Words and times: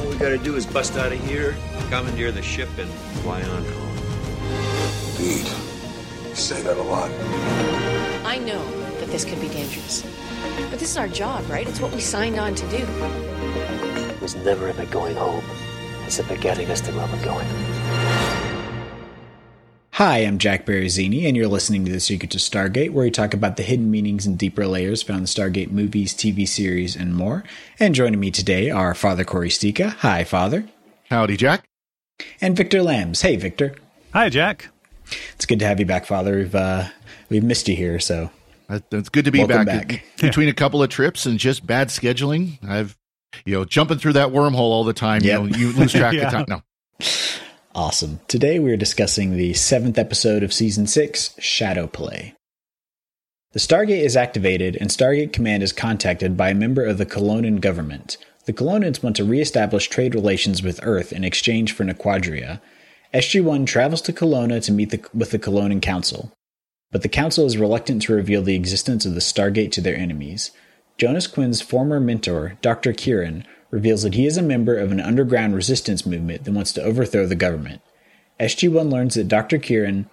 All 0.00 0.08
we 0.08 0.16
gotta 0.16 0.38
do 0.38 0.56
is 0.56 0.64
bust 0.64 0.96
out 0.96 1.12
of 1.12 1.20
here, 1.26 1.54
commandeer 1.90 2.32
the 2.32 2.40
ship, 2.40 2.70
and 2.78 2.88
fly 3.20 3.42
on 3.42 3.64
home. 3.64 3.98
Indeed. 5.10 5.46
You 6.26 6.34
say 6.34 6.62
that 6.62 6.78
a 6.78 6.82
lot. 6.82 7.10
I 8.24 8.38
know 8.38 8.64
that 8.98 9.08
this 9.08 9.26
could 9.26 9.40
be 9.42 9.48
dangerous. 9.48 10.02
But 10.70 10.78
this 10.78 10.90
is 10.90 10.96
our 10.96 11.08
job, 11.08 11.48
right? 11.50 11.68
It's 11.68 11.80
what 11.80 11.92
we 11.92 12.00
signed 12.00 12.38
on 12.38 12.54
to 12.54 12.66
do. 12.70 12.78
It 12.78 14.20
was 14.22 14.36
never 14.36 14.70
about 14.70 14.90
going 14.90 15.16
home. 15.16 15.44
It's 16.06 16.18
about 16.18 16.40
getting 16.40 16.70
us 16.70 16.80
to 16.82 16.92
where 16.92 17.06
we're 17.06 17.22
going. 17.22 18.39
Hi, 19.94 20.18
I'm 20.18 20.38
Jack 20.38 20.64
Baruzzini, 20.66 21.26
and 21.26 21.36
you're 21.36 21.48
listening 21.48 21.84
to 21.84 21.90
The 21.92 22.00
Secret 22.00 22.30
to 22.30 22.38
Stargate, 22.38 22.90
where 22.90 23.04
we 23.04 23.10
talk 23.10 23.34
about 23.34 23.56
the 23.56 23.62
hidden 23.62 23.90
meanings 23.90 24.24
and 24.24 24.38
deeper 24.38 24.66
layers 24.66 25.02
found 25.02 25.20
in 25.20 25.26
Stargate 25.26 25.70
movies, 25.72 26.14
TV 26.14 26.46
series, 26.48 26.94
and 26.96 27.14
more. 27.14 27.44
And 27.78 27.94
joining 27.94 28.20
me 28.20 28.30
today 28.30 28.70
are 28.70 28.94
Father 28.94 29.24
Cory 29.24 29.48
Sticha. 29.50 29.90
Hi, 29.96 30.24
Father. 30.24 30.64
Howdy, 31.10 31.36
Jack. 31.36 31.64
And 32.40 32.56
Victor 32.56 32.82
Lams. 32.82 33.22
Hey, 33.22 33.36
Victor. 33.36 33.74
Hi, 34.12 34.28
Jack. 34.30 34.68
It's 35.34 35.44
good 35.44 35.58
to 35.58 35.66
have 35.66 35.80
you 35.80 35.86
back, 35.86 36.06
Father. 36.06 36.36
We've 36.36 36.54
uh, 36.54 36.84
we've 37.28 37.42
missed 37.44 37.68
you 37.68 37.74
here, 37.74 37.98
so 37.98 38.30
it's 38.70 39.08
good 39.08 39.24
to 39.24 39.32
be 39.32 39.40
Welcome 39.40 39.64
back. 39.64 39.88
back. 39.88 40.04
Between 40.20 40.48
a 40.48 40.54
couple 40.54 40.82
of 40.82 40.88
trips 40.88 41.26
and 41.26 41.36
just 41.38 41.66
bad 41.66 41.88
scheduling, 41.88 42.58
I've 42.66 42.96
you 43.44 43.54
know 43.54 43.64
jumping 43.64 43.98
through 43.98 44.12
that 44.14 44.28
wormhole 44.28 44.58
all 44.58 44.84
the 44.84 44.92
time. 44.92 45.22
Yep. 45.22 45.40
You 45.42 45.48
know, 45.50 45.56
you 45.56 45.72
lose 45.72 45.92
track 45.92 46.12
Yeah. 46.14 46.26
of 46.26 46.32
time. 46.32 46.44
No, 46.48 46.62
awesome. 47.74 48.20
Today 48.28 48.58
we 48.58 48.72
are 48.72 48.76
discussing 48.76 49.36
the 49.36 49.54
seventh 49.54 49.98
episode 49.98 50.42
of 50.42 50.52
season 50.52 50.86
six, 50.86 51.34
Shadow 51.38 51.86
Play. 51.86 52.34
The 53.52 53.60
Stargate 53.60 54.04
is 54.04 54.16
activated, 54.16 54.76
and 54.80 54.90
Stargate 54.90 55.32
Command 55.32 55.62
is 55.62 55.72
contacted 55.72 56.36
by 56.36 56.50
a 56.50 56.54
member 56.54 56.84
of 56.84 56.98
the 56.98 57.06
Kelownan 57.06 57.60
government. 57.60 58.16
The 58.46 58.52
Kelownans 58.52 59.02
want 59.02 59.16
to 59.16 59.24
reestablish 59.24 59.88
trade 59.88 60.14
relations 60.14 60.62
with 60.62 60.80
Earth 60.82 61.12
in 61.12 61.24
exchange 61.24 61.72
for 61.72 61.84
Naquadria. 61.84 62.60
SG-1 63.12 63.66
travels 63.66 64.02
to 64.02 64.12
Kelowna 64.12 64.62
to 64.64 64.72
meet 64.72 64.90
the, 64.90 65.04
with 65.12 65.30
the 65.32 65.38
Kelownan 65.38 65.82
Council, 65.82 66.32
but 66.92 67.02
the 67.02 67.08
Council 67.08 67.44
is 67.44 67.58
reluctant 67.58 68.02
to 68.02 68.14
reveal 68.14 68.42
the 68.42 68.54
existence 68.54 69.04
of 69.04 69.14
the 69.14 69.20
Stargate 69.20 69.72
to 69.72 69.80
their 69.80 69.96
enemies. 69.96 70.52
Jonas 70.96 71.26
Quinn's 71.26 71.60
former 71.60 71.98
mentor, 71.98 72.58
Dr. 72.62 72.92
Kieran, 72.92 73.44
reveals 73.70 74.02
that 74.02 74.14
he 74.14 74.26
is 74.26 74.36
a 74.36 74.42
member 74.42 74.76
of 74.76 74.92
an 74.92 75.00
underground 75.00 75.54
resistance 75.54 76.04
movement 76.04 76.44
that 76.44 76.52
wants 76.52 76.72
to 76.72 76.82
overthrow 76.82 77.26
the 77.26 77.34
government. 77.34 77.80
SG-1 78.38 78.90
learns 78.90 79.14
that 79.14 79.28
Dr. 79.28 79.58
Kieran 79.58 80.08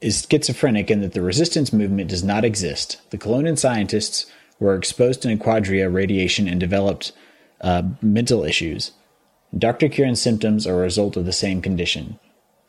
is 0.00 0.26
schizophrenic 0.30 0.90
and 0.90 1.02
that 1.02 1.12
the 1.12 1.22
resistance 1.22 1.72
movement 1.72 2.10
does 2.10 2.22
not 2.22 2.44
exist. 2.44 3.00
The 3.10 3.18
Kelownan 3.18 3.58
scientists 3.58 4.26
were 4.58 4.74
exposed 4.74 5.22
to 5.22 5.28
Naquadria 5.28 5.92
radiation 5.92 6.48
and 6.48 6.60
developed 6.60 7.12
uh, 7.60 7.82
mental 8.00 8.44
issues. 8.44 8.92
Dr. 9.56 9.88
Kieran's 9.88 10.20
symptoms 10.20 10.66
are 10.66 10.74
a 10.74 10.82
result 10.82 11.16
of 11.16 11.24
the 11.24 11.32
same 11.32 11.60
condition. 11.60 12.18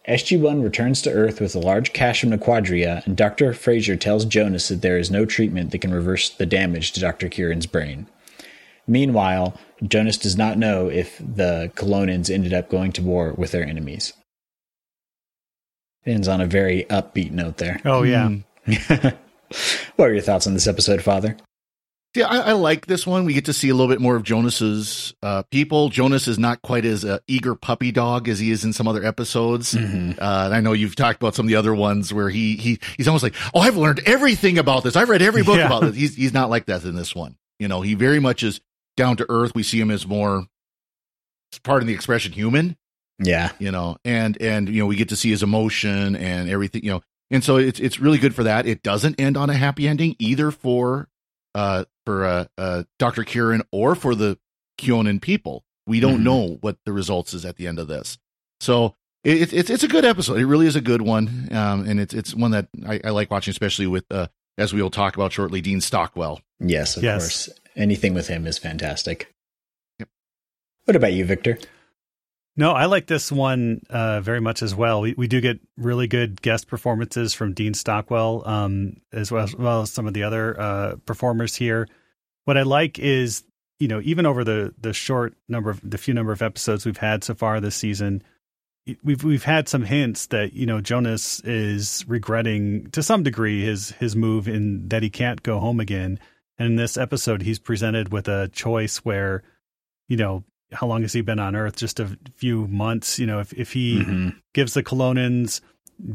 SG-1 0.07 0.63
returns 0.63 1.01
to 1.03 1.11
Earth 1.11 1.39
with 1.39 1.53
a 1.53 1.59
large 1.59 1.93
cache 1.93 2.21
from 2.21 2.31
Naquadria, 2.31 3.05
and 3.05 3.15
Dr. 3.15 3.53
Fraiser 3.53 3.95
tells 3.95 4.25
Jonas 4.25 4.67
that 4.69 4.81
there 4.81 4.97
is 4.97 5.11
no 5.11 5.25
treatment 5.25 5.71
that 5.71 5.79
can 5.79 5.93
reverse 5.93 6.29
the 6.29 6.47
damage 6.47 6.91
to 6.93 6.99
Dr. 6.99 7.29
Kieran's 7.29 7.67
brain. 7.67 8.07
Meanwhile, 8.87 9.55
Jonas 9.83 10.17
does 10.17 10.37
not 10.37 10.57
know 10.57 10.89
if 10.89 11.17
the 11.17 11.71
Kelownans 11.75 12.29
ended 12.33 12.53
up 12.53 12.69
going 12.69 12.91
to 12.93 13.01
war 13.01 13.33
with 13.33 13.51
their 13.51 13.65
enemies. 13.65 14.13
Ends 16.05 16.27
on 16.27 16.41
a 16.41 16.45
very 16.47 16.83
upbeat 16.89 17.31
note 17.31 17.57
there. 17.57 17.79
Oh, 17.85 18.03
yeah. 18.03 18.29
what 19.95 20.09
are 20.09 20.13
your 20.13 20.21
thoughts 20.21 20.47
on 20.47 20.53
this 20.53 20.67
episode, 20.67 21.01
Father? 21.01 21.37
yeah, 22.13 22.27
I, 22.27 22.39
I 22.39 22.51
like 22.53 22.87
this 22.87 23.07
one. 23.07 23.23
We 23.23 23.33
get 23.33 23.45
to 23.45 23.53
see 23.53 23.69
a 23.69 23.73
little 23.73 23.87
bit 23.87 24.01
more 24.01 24.15
of 24.17 24.23
Jonas's 24.23 25.13
uh, 25.23 25.43
people. 25.43 25.87
Jonas 25.89 26.27
is 26.27 26.37
not 26.37 26.61
quite 26.61 26.83
as 26.83 27.05
uh, 27.05 27.19
eager 27.27 27.55
puppy 27.55 27.91
dog 27.93 28.27
as 28.27 28.37
he 28.37 28.51
is 28.51 28.65
in 28.65 28.73
some 28.73 28.87
other 28.87 29.05
episodes. 29.05 29.73
Mm-hmm. 29.73 30.21
Uh, 30.21 30.45
and 30.45 30.53
I 30.53 30.59
know 30.59 30.73
you've 30.73 30.95
talked 30.97 31.21
about 31.21 31.35
some 31.35 31.45
of 31.45 31.47
the 31.49 31.55
other 31.55 31.73
ones 31.73 32.13
where 32.13 32.29
he 32.29 32.57
he 32.57 32.79
he's 32.97 33.07
almost 33.07 33.23
like, 33.23 33.35
oh, 33.53 33.61
I've 33.61 33.77
learned 33.77 34.01
everything 34.05 34.57
about 34.57 34.83
this. 34.83 34.95
I've 34.97 35.07
read 35.09 35.21
every 35.21 35.43
book 35.43 35.55
Yeah. 35.57 35.67
about 35.67 35.83
this. 35.83 35.95
He's 35.95 36.15
he's 36.15 36.33
not 36.33 36.49
like 36.49 36.65
that 36.65 36.83
in 36.83 36.95
this 36.95 37.15
one. 37.15 37.37
You 37.59 37.69
know, 37.69 37.81
he 37.81 37.93
very 37.93 38.19
much 38.19 38.43
is 38.43 38.59
down 38.97 39.17
to 39.17 39.25
earth. 39.29 39.53
We 39.55 39.63
see 39.63 39.79
him 39.79 39.91
as 39.91 40.05
more, 40.07 40.45
pardon 41.63 41.87
the 41.87 41.93
expression, 41.93 42.31
human. 42.31 42.77
Yeah. 43.23 43.51
you 43.59 43.69
know 43.71 43.97
and 44.03 44.35
and 44.41 44.67
you 44.67 44.81
know 44.81 44.87
we 44.87 44.95
get 44.95 45.09
to 45.09 45.15
see 45.15 45.29
his 45.29 45.43
emotion 45.43 46.15
and 46.15 46.49
everything 46.49 46.83
you 46.83 46.89
know 46.89 47.01
and 47.29 47.43
so 47.43 47.57
it's 47.57 47.79
it's 47.79 47.99
really 47.99 48.17
good 48.17 48.33
for 48.33 48.41
that 48.45 48.65
it 48.65 48.81
doesn't 48.81 49.19
end 49.21 49.37
on 49.37 49.47
a 49.47 49.53
happy 49.53 49.87
ending 49.87 50.15
either 50.17 50.49
for 50.49 51.07
uh 51.53 51.85
for 52.03 52.25
uh, 52.25 52.45
uh 52.57 52.81
dr 52.97 53.23
kieran 53.25 53.61
or 53.71 53.93
for 53.93 54.15
the 54.15 54.39
kelownan 54.79 55.21
people 55.21 55.63
we 55.85 55.99
don't 55.99 56.21
Mhm. 56.21 56.23
know 56.23 56.57
what 56.61 56.77
the 56.83 56.91
results 56.91 57.35
is 57.35 57.45
at 57.45 57.57
the 57.57 57.67
end 57.67 57.77
of 57.77 57.87
this 57.87 58.17
so 58.59 58.95
it, 59.23 59.53
it's 59.53 59.69
it's 59.69 59.83
a 59.83 59.87
good 59.87 60.03
episode 60.05 60.39
it 60.39 60.47
really 60.47 60.65
is 60.65 60.75
a 60.75 60.81
good 60.81 61.03
one 61.03 61.47
um 61.51 61.87
and 61.87 61.99
it's 61.99 62.15
it's 62.15 62.33
one 62.33 62.49
that 62.51 62.69
i, 62.87 62.99
I 63.03 63.11
like 63.11 63.29
watching 63.29 63.51
especially 63.51 63.85
with 63.85 64.05
uh 64.09 64.29
as 64.57 64.73
we 64.73 64.81
will 64.81 64.89
talk 64.89 65.13
about 65.15 65.31
shortly 65.31 65.61
dean 65.61 65.79
stockwell 65.79 66.41
Yes, 66.59 66.97
of 66.97 67.03
Yes. 67.03 67.45
course. 67.45 67.59
Anything 67.75 68.13
with 68.13 68.27
him 68.27 68.45
is 68.45 68.57
fantastic. 68.57 69.33
Yep. 69.99 70.09
What 70.85 70.95
about 70.95 71.13
you, 71.13 71.25
Victor? 71.25 71.57
No, 72.57 72.71
I 72.71 72.85
like 72.85 73.07
this 73.07 73.31
one 73.31 73.81
uh, 73.89 74.19
very 74.21 74.41
much 74.41 74.61
as 74.61 74.75
well. 74.75 75.01
We 75.01 75.13
we 75.13 75.27
do 75.27 75.39
get 75.39 75.59
really 75.77 76.07
good 76.07 76.41
guest 76.41 76.67
performances 76.67 77.33
from 77.33 77.53
Dean 77.53 77.73
Stockwell, 77.73 78.43
um, 78.45 78.97
as 79.13 79.31
well 79.31 79.43
as, 79.45 79.55
well 79.55 79.81
as 79.83 79.91
some 79.91 80.05
of 80.05 80.13
the 80.13 80.23
other 80.23 80.59
uh, 80.59 80.95
performers 81.05 81.55
here. 81.55 81.87
What 82.43 82.57
I 82.57 82.63
like 82.63 82.99
is, 82.99 83.43
you 83.79 83.87
know, 83.87 84.01
even 84.03 84.25
over 84.25 84.43
the 84.43 84.73
the 84.77 84.91
short 84.91 85.33
number 85.47 85.69
of 85.69 85.79
the 85.89 85.97
few 85.97 86.13
number 86.13 86.33
of 86.33 86.41
episodes 86.41 86.85
we've 86.85 86.97
had 86.97 87.23
so 87.23 87.35
far 87.35 87.61
this 87.61 87.75
season, 87.75 88.21
we've 89.01 89.23
we've 89.23 89.45
had 89.45 89.69
some 89.69 89.83
hints 89.83 90.27
that 90.27 90.51
you 90.51 90.65
know 90.65 90.81
Jonas 90.81 91.39
is 91.41 92.05
regretting 92.07 92.89
to 92.91 93.01
some 93.01 93.23
degree 93.23 93.63
his 93.63 93.91
his 93.91 94.13
move 94.15 94.49
in 94.49 94.89
that 94.89 95.03
he 95.03 95.09
can't 95.09 95.41
go 95.41 95.59
home 95.59 95.79
again. 95.79 96.19
And 96.61 96.69
in 96.69 96.75
this 96.75 96.95
episode, 96.95 97.41
he's 97.41 97.57
presented 97.57 98.11
with 98.13 98.27
a 98.27 98.47
choice 98.49 98.97
where, 98.97 99.41
you 100.07 100.15
know, 100.15 100.43
how 100.71 100.85
long 100.85 101.01
has 101.01 101.11
he 101.11 101.21
been 101.21 101.39
on 101.39 101.55
Earth? 101.55 101.75
Just 101.75 101.99
a 101.99 102.15
few 102.35 102.67
months. 102.67 103.17
You 103.17 103.25
know, 103.25 103.39
if 103.39 103.51
if 103.53 103.73
he 103.73 104.03
Mhm. 104.03 104.35
gives 104.53 104.75
the 104.75 104.83
Kelownans 104.83 105.61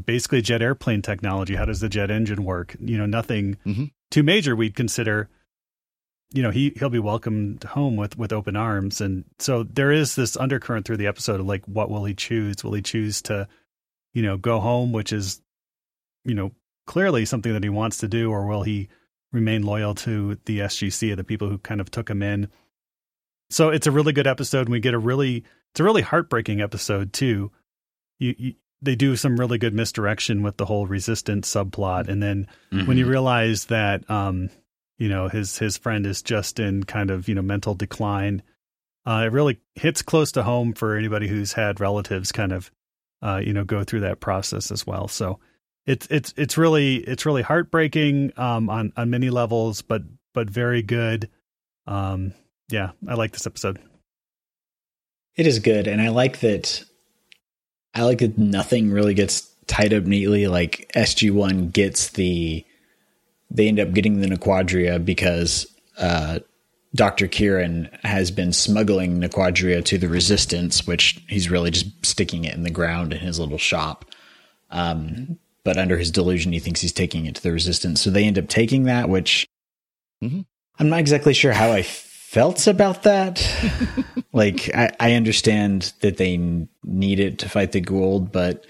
basically 0.05 0.43
jet 0.43 0.63
airplane 0.63 1.03
technology, 1.03 1.57
how 1.57 1.65
does 1.65 1.81
the 1.81 1.89
jet 1.89 2.13
engine 2.13 2.45
work? 2.45 2.77
You 2.81 2.97
know, 2.97 3.07
nothing 3.07 3.57
Mhm. 3.67 3.91
too 4.13 4.23
major. 4.23 4.55
We'd 4.55 4.77
consider. 4.77 5.29
You 6.33 6.45
know, 6.45 6.51
he 6.53 6.73
he'll 6.79 6.91
be 6.91 7.01
welcomed 7.01 7.65
home 7.65 7.97
with 7.97 8.17
with 8.17 8.33
open 8.33 8.55
arms, 8.55 9.01
and 9.01 9.25
so 9.41 9.65
there 9.65 9.91
is 9.91 10.15
this 10.15 10.37
undercurrent 10.37 10.87
through 10.87 10.99
the 10.99 11.09
episode 11.09 11.41
of 11.41 11.47
like, 11.47 11.67
what 11.67 11.91
will 11.91 12.05
he 12.05 12.15
choose? 12.15 12.63
Will 12.63 12.75
he 12.75 12.83
choose 12.83 13.21
to, 13.23 13.49
you 14.15 14.23
know, 14.23 14.37
go 14.37 14.61
home, 14.61 14.93
which 14.93 15.13
is, 15.13 15.41
you 16.25 16.35
know, 16.37 16.53
clearly 16.87 17.25
something 17.25 17.53
that 17.53 17.65
he 17.65 17.69
wants 17.69 17.99
to 17.99 18.07
do, 18.07 18.31
or 18.31 18.47
will 18.47 18.63
he 18.63 18.89
remain 19.37 19.63
loyal 19.63 19.95
to 19.95 20.39
the 20.47 20.61
SGC, 20.61 21.15
the 21.15 21.23
people 21.23 21.49
who 21.49 21.59
kind 21.59 21.81
of 21.81 21.91
took 21.91 22.11
him 22.11 22.23
in? 22.23 22.49
So 23.51 23.69
it's 23.69 23.87
a 23.87 23.93
really 23.93 24.13
good 24.13 24.27
episode, 24.27 24.63
and 24.63 24.71
we 24.71 24.81
get 24.81 24.95
a 24.95 24.99
really 24.99 25.45
it's 25.71 25.81
a 25.81 25.85
really 25.85 26.03
heartbreaking 26.03 26.61
episode 26.61 27.13
too. 27.13 27.53
You, 28.19 28.35
you 28.37 28.55
they 28.83 28.97
do 28.97 29.17
some 29.17 29.39
really 29.39 29.59
good 29.59 29.75
misdirection 29.75 30.43
with 30.43 30.57
the 30.57 30.67
whole 30.67 30.87
resistance 30.87 31.53
subplot, 31.53 32.09
and 32.09 32.23
then 32.23 32.49
when 32.87 32.97
you 32.97 33.07
realize 33.07 33.67
that 33.67 34.09
um 34.11 34.51
you 34.99 35.09
know 35.09 35.29
his 35.29 35.59
his 35.59 35.79
friend 35.79 36.07
is 36.07 36.23
just 36.23 36.59
in 36.59 36.83
kind 36.83 37.11
of 37.11 37.29
you 37.29 37.35
know 37.35 37.43
mental 37.43 37.75
decline, 37.75 38.43
uh, 39.05 39.23
it 39.27 39.33
really 39.33 39.61
hits 39.75 40.03
close 40.03 40.33
to 40.33 40.43
home 40.43 40.73
for 40.73 40.97
anybody 40.97 41.29
who's 41.29 41.53
had 41.53 41.79
relatives 41.79 42.33
kind 42.33 42.53
of 42.53 42.73
uh 43.23 43.41
you 43.45 43.53
know 43.53 43.65
go 43.65 43.85
through 43.85 44.01
that 44.01 44.19
process 44.19 44.73
as 44.73 44.87
well. 44.87 45.07
So 45.07 45.39
it's 45.87 46.07
it's 46.09 46.35
it's 46.37 46.59
really 46.59 46.97
it's 46.97 47.25
really 47.25 47.43
heartbreaking 47.43 48.33
um 48.37 48.69
on 48.69 48.93
on 48.97 49.11
many 49.11 49.31
levels, 49.31 49.83
but 49.83 50.03
but 50.35 50.51
very 50.51 50.83
good. 50.83 51.31
Um 51.87 52.35
yeah, 52.69 52.91
I 53.07 53.15
like 53.15 53.33
this 53.33 53.47
episode. 53.47 53.79
It 55.37 55.47
is 55.47 55.59
good, 55.59 55.87
and 55.87 56.01
I 56.01 56.09
like 56.09 56.41
that. 56.41 56.83
I 57.95 58.03
like 58.03 58.19
that 58.19 58.39
nothing 58.39 58.91
really 58.91 59.15
gets 59.15 59.49
tied 59.67 59.95
up 59.95 60.05
neatly. 60.05 60.47
Like 60.47 60.91
SG 60.95 61.31
One 61.31 61.69
gets 61.69 62.11
the, 62.11 62.65
they 63.51 63.69
end 63.69 63.81
up 63.81 63.93
getting 63.93 64.21
the 64.21 64.27
Naquadria 64.27 65.03
because 65.03 65.67
uh, 65.99 66.41
Doctor 66.95 67.27
Kieran 67.27 67.89
has 68.05 68.31
been 68.31 68.53
smuggling 68.53 69.21
Naquadria 69.21 69.85
to 69.85 69.99
the 69.99 70.09
Resistance, 70.09 70.87
which 70.87 71.23
he's 71.29 71.51
really 71.51 71.71
just 71.71 72.05
sticking 72.05 72.45
it 72.45 72.55
in 72.55 72.63
the 72.63 72.71
ground 72.71 73.13
in 73.13 73.21
his 73.21 73.39
little 73.39 73.59
shop. 73.59 74.05
Um, 74.71 75.39
but 75.67 75.77
under 75.77 75.99
his 75.99 76.13
delusion, 76.13 76.53
he 76.53 76.61
thinks 76.61 76.81
he's 76.81 76.93
taking 76.93 77.27
it 77.27 77.35
to 77.35 77.43
the 77.43 77.51
resistance. 77.51 78.01
So 78.01 78.09
they 78.09 78.25
end 78.25 78.39
up 78.39 78.47
taking 78.49 78.85
that, 78.85 79.09
which 79.09 79.47
Mhm. 80.25 80.47
I'm 80.79 80.89
not 80.89 81.01
exactly 81.01 81.35
sure 81.35 81.53
how 81.53 81.73
I 81.73 81.83
felt 81.83 82.67
about 82.69 83.03
that. 83.03 83.45
like, 84.33 84.71
I, 84.75 84.93
I 85.01 85.13
understand 85.15 85.93
that 86.01 86.17
they 86.19 86.37
need 86.85 87.21
it 87.21 87.41
to 87.41 87.49
fight 87.49 87.73
the 87.73 87.81
Goa'uld, 87.81 88.31
but 88.31 88.65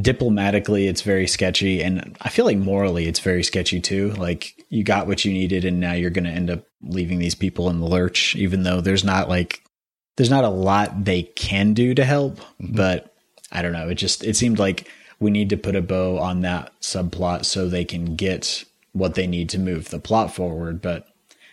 diplomatically, 0.00 0.86
it's 0.86 1.02
very 1.02 1.26
sketchy. 1.26 1.82
And 1.82 2.16
I 2.22 2.30
feel 2.30 2.44
like 2.46 2.56
morally, 2.56 3.06
it's 3.06 3.20
very 3.20 3.42
sketchy 3.44 3.80
too. 3.80 4.12
Like, 4.12 4.64
you 4.70 4.82
got 4.82 5.06
what 5.06 5.24
you 5.24 5.32
needed, 5.32 5.64
and 5.64 5.78
now 5.78 5.92
you're 5.92 6.10
going 6.10 6.24
to 6.24 6.30
end 6.30 6.50
up 6.50 6.64
leaving 6.82 7.18
these 7.18 7.34
people 7.34 7.68
in 7.68 7.80
the 7.80 7.86
lurch, 7.86 8.34
even 8.36 8.62
though 8.62 8.80
there's 8.80 9.04
not 9.04 9.28
like, 9.28 9.62
there's 10.16 10.30
not 10.30 10.44
a 10.44 10.48
lot 10.48 11.04
they 11.04 11.22
can 11.22 11.74
do 11.74 11.94
to 11.94 12.04
help. 12.04 12.38
But 12.58 13.14
I 13.52 13.62
don't 13.62 13.72
know. 13.72 13.88
It 13.90 13.96
just, 13.96 14.24
it 14.24 14.36
seemed 14.36 14.58
like 14.58 14.88
we 15.20 15.30
need 15.30 15.50
to 15.50 15.56
put 15.56 15.76
a 15.76 15.82
bow 15.82 16.18
on 16.18 16.40
that 16.40 16.72
subplot 16.80 17.44
so 17.44 17.68
they 17.68 17.84
can 17.84 18.16
get 18.16 18.64
what 18.92 19.14
they 19.14 19.26
need 19.26 19.48
to 19.50 19.58
move 19.58 19.90
the 19.90 19.98
plot 19.98 20.34
forward. 20.34 20.80
But 20.80 21.06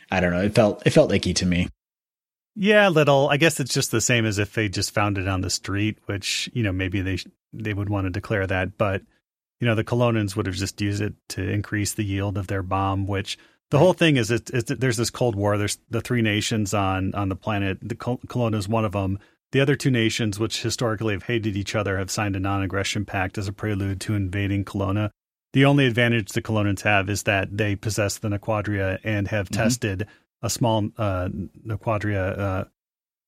I 0.09 0.19
don't 0.19 0.31
know. 0.31 0.41
It 0.41 0.55
felt, 0.55 0.81
it 0.85 0.91
felt 0.91 1.13
icky 1.13 1.33
to 1.35 1.45
me. 1.45 1.67
Yeah, 2.59 2.87
little. 2.87 3.29
I 3.29 3.37
guess 3.37 3.59
it's 3.59 3.73
just 3.73 3.91
the 3.91 4.01
same 4.01 4.25
as 4.25 4.39
if 4.39 4.53
they 4.53 4.67
just 4.67 4.91
found 4.91 5.19
it 5.19 5.27
on 5.27 5.41
the 5.41 5.49
street, 5.51 5.99
which 6.07 6.49
you 6.53 6.63
know 6.63 6.71
maybe 6.71 7.01
they 7.01 7.19
they 7.53 7.71
would 7.71 7.87
want 7.87 8.05
to 8.05 8.09
declare 8.09 8.47
that, 8.47 8.79
but 8.79 9.03
you 9.59 9.67
know 9.67 9.75
the 9.75 9.83
Kelownans 9.83 10.35
would 10.35 10.47
have 10.47 10.55
just 10.55 10.81
used 10.81 10.99
it 10.99 11.13
to 11.29 11.47
increase 11.47 11.93
the 11.93 12.03
yield 12.03 12.35
of 12.35 12.47
their 12.47 12.63
bomb. 12.63 13.05
Which 13.05 13.37
the 13.69 13.77
whole 13.77 13.93
thing 13.93 14.17
is, 14.17 14.31
it's, 14.31 14.49
there's 14.69 14.97
this 14.97 15.11
Cold 15.11 15.35
War. 15.35 15.59
There's 15.59 15.77
the 15.91 16.01
three 16.01 16.23
nations 16.23 16.73
on 16.73 17.13
on 17.13 17.29
the 17.29 17.35
planet. 17.35 17.77
The 17.79 17.93
Col- 17.93 18.21
Kelowna 18.25 18.55
is 18.55 18.67
one 18.67 18.85
of 18.85 18.93
them. 18.93 19.19
The 19.51 19.61
other 19.61 19.75
two 19.75 19.91
nations, 19.91 20.39
which 20.39 20.61
historically 20.61 21.13
have 21.13 21.23
hated 21.23 21.55
each 21.55 21.75
other, 21.75 21.97
have 21.97 22.11
signed 22.11 22.35
a 22.35 22.39
non-aggression 22.39 23.05
pact 23.05 23.38
as 23.38 23.47
a 23.47 23.53
prelude 23.53 24.01
to 24.01 24.13
invading 24.13 24.65
Kelowna. 24.65 25.11
The 25.53 25.65
only 25.65 25.85
advantage 25.85 26.33
the 26.33 26.41
Kelownans 26.41 26.81
have 26.81 27.09
is 27.09 27.23
that 27.23 27.55
they 27.55 27.75
possess 27.75 28.17
the 28.17 28.27
Naquadria 28.27 28.99
and 29.03 29.27
have 29.29 29.49
tested 29.49 30.07
a 30.41 30.49
small 30.49 30.89
uh, 30.97 31.29
Naquadria 31.65 32.38
uh, 32.38 32.65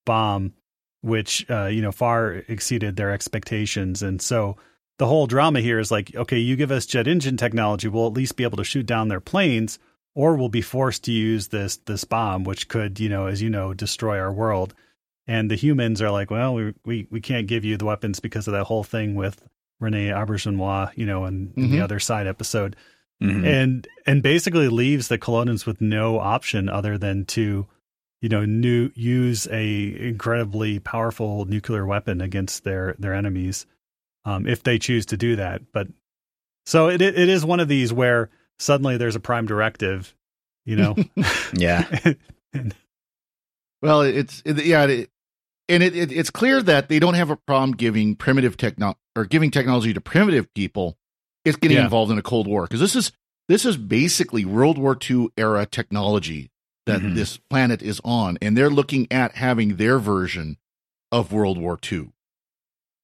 bomb, 0.05 0.53
which 1.01 1.49
uh, 1.49 1.67
you 1.67 1.81
know 1.81 1.91
far 1.91 2.33
exceeded 2.47 2.97
their 2.97 3.11
expectations. 3.11 4.03
And 4.03 4.21
so 4.21 4.57
the 4.97 5.07
whole 5.07 5.27
drama 5.27 5.61
here 5.61 5.79
is 5.79 5.91
like, 5.91 6.13
okay, 6.13 6.37
you 6.37 6.57
give 6.57 6.71
us 6.71 6.85
jet 6.85 7.07
engine 7.07 7.37
technology, 7.37 7.87
we'll 7.87 8.07
at 8.07 8.13
least 8.13 8.35
be 8.35 8.43
able 8.43 8.57
to 8.57 8.63
shoot 8.65 8.85
down 8.85 9.07
their 9.07 9.21
planes, 9.21 9.79
or 10.13 10.35
we'll 10.35 10.49
be 10.49 10.61
forced 10.61 11.05
to 11.05 11.13
use 11.13 11.47
this 11.47 11.77
this 11.77 12.03
bomb, 12.03 12.43
which 12.43 12.67
could, 12.67 12.99
you 12.99 13.07
know, 13.07 13.27
as 13.27 13.41
you 13.41 13.49
know, 13.49 13.73
destroy 13.73 14.19
our 14.19 14.33
world. 14.33 14.75
And 15.29 15.51
the 15.51 15.55
humans 15.55 16.01
are 16.01 16.09
like, 16.09 16.31
well, 16.31 16.55
we 16.55 16.73
we, 16.85 17.07
we 17.11 17.21
can't 17.21 17.45
give 17.47 17.63
you 17.63 17.77
the 17.77 17.85
weapons 17.85 18.19
because 18.19 18.47
of 18.47 18.53
that 18.53 18.63
whole 18.65 18.83
thing 18.83 19.13
with 19.15 19.41
Rene 19.79 20.07
Auberjonois, 20.09 20.91
you 20.97 21.05
know, 21.05 21.25
in, 21.25 21.53
in 21.55 21.69
the 21.71 21.81
other 21.81 21.99
side 21.99 22.25
episode 22.27 22.75
Mhm. 23.21 23.45
and 23.45 23.87
and 24.07 24.23
basically 24.23 24.69
leaves 24.69 25.07
the 25.09 25.17
Kelownans 25.17 25.65
with 25.65 25.81
no 25.81 26.19
option 26.19 26.69
other 26.69 26.97
than 26.97 27.25
to, 27.25 27.67
you 28.21 28.29
know, 28.29 28.45
new 28.45 28.91
use 28.95 29.45
a 29.51 29.93
incredibly 30.07 30.79
powerful 30.79 31.43
nuclear 31.45 31.85
weapon 31.85 32.21
against 32.21 32.63
their 32.63 32.95
their 32.97 33.13
enemies, 33.13 33.65
um, 34.25 34.47
if 34.47 34.63
they 34.63 34.79
choose 34.79 35.05
to 35.07 35.17
do 35.17 35.35
that. 35.35 35.61
But 35.73 35.89
so 36.65 36.87
it 36.89 37.01
it 37.01 37.17
is 37.29 37.43
one 37.45 37.59
of 37.59 37.67
these 37.67 37.91
where 37.93 38.29
suddenly 38.57 38.95
there's 38.97 39.15
a 39.17 39.19
prime 39.19 39.45
directive, 39.45 40.15
you 40.65 40.75
know. 40.77 40.95
yeah. 41.53 41.85
And- 42.53 42.73
Well, 43.81 44.01
it's 44.01 44.41
it, 44.45 44.65
yeah, 44.65 44.85
it, 44.85 45.09
and 45.69 45.81
it, 45.83 45.95
it 45.95 46.11
it's 46.11 46.29
clear 46.29 46.61
that 46.63 46.89
they 46.89 46.99
don't 46.99 47.13
have 47.13 47.29
a 47.29 47.35
problem 47.37 47.71
giving 47.71 48.15
primitive 48.15 48.57
techno 48.57 48.95
or 49.15 49.25
giving 49.25 49.51
technology 49.51 49.93
to 49.93 50.01
primitive 50.01 50.53
people. 50.53 50.97
It's 51.45 51.57
getting 51.57 51.77
Yeah. 51.77 51.83
involved 51.85 52.11
in 52.11 52.17
a 52.17 52.21
Cold 52.21 52.47
War 52.47 52.63
because 52.63 52.79
this 52.81 52.95
is 52.95 53.11
this 53.47 53.65
is 53.65 53.77
basically 53.77 54.45
World 54.45 54.77
War 54.77 54.97
II 55.09 55.29
era 55.37 55.65
technology 55.65 56.51
that 56.85 57.01
Mhm. 57.01 57.15
this 57.15 57.37
planet 57.49 57.81
is 57.81 58.01
on, 58.03 58.37
and 58.41 58.57
they're 58.57 58.69
looking 58.69 59.07
at 59.11 59.35
having 59.35 59.75
their 59.77 59.99
version 59.99 60.57
of 61.11 61.31
World 61.31 61.57
War 61.57 61.79
II. 61.91 62.09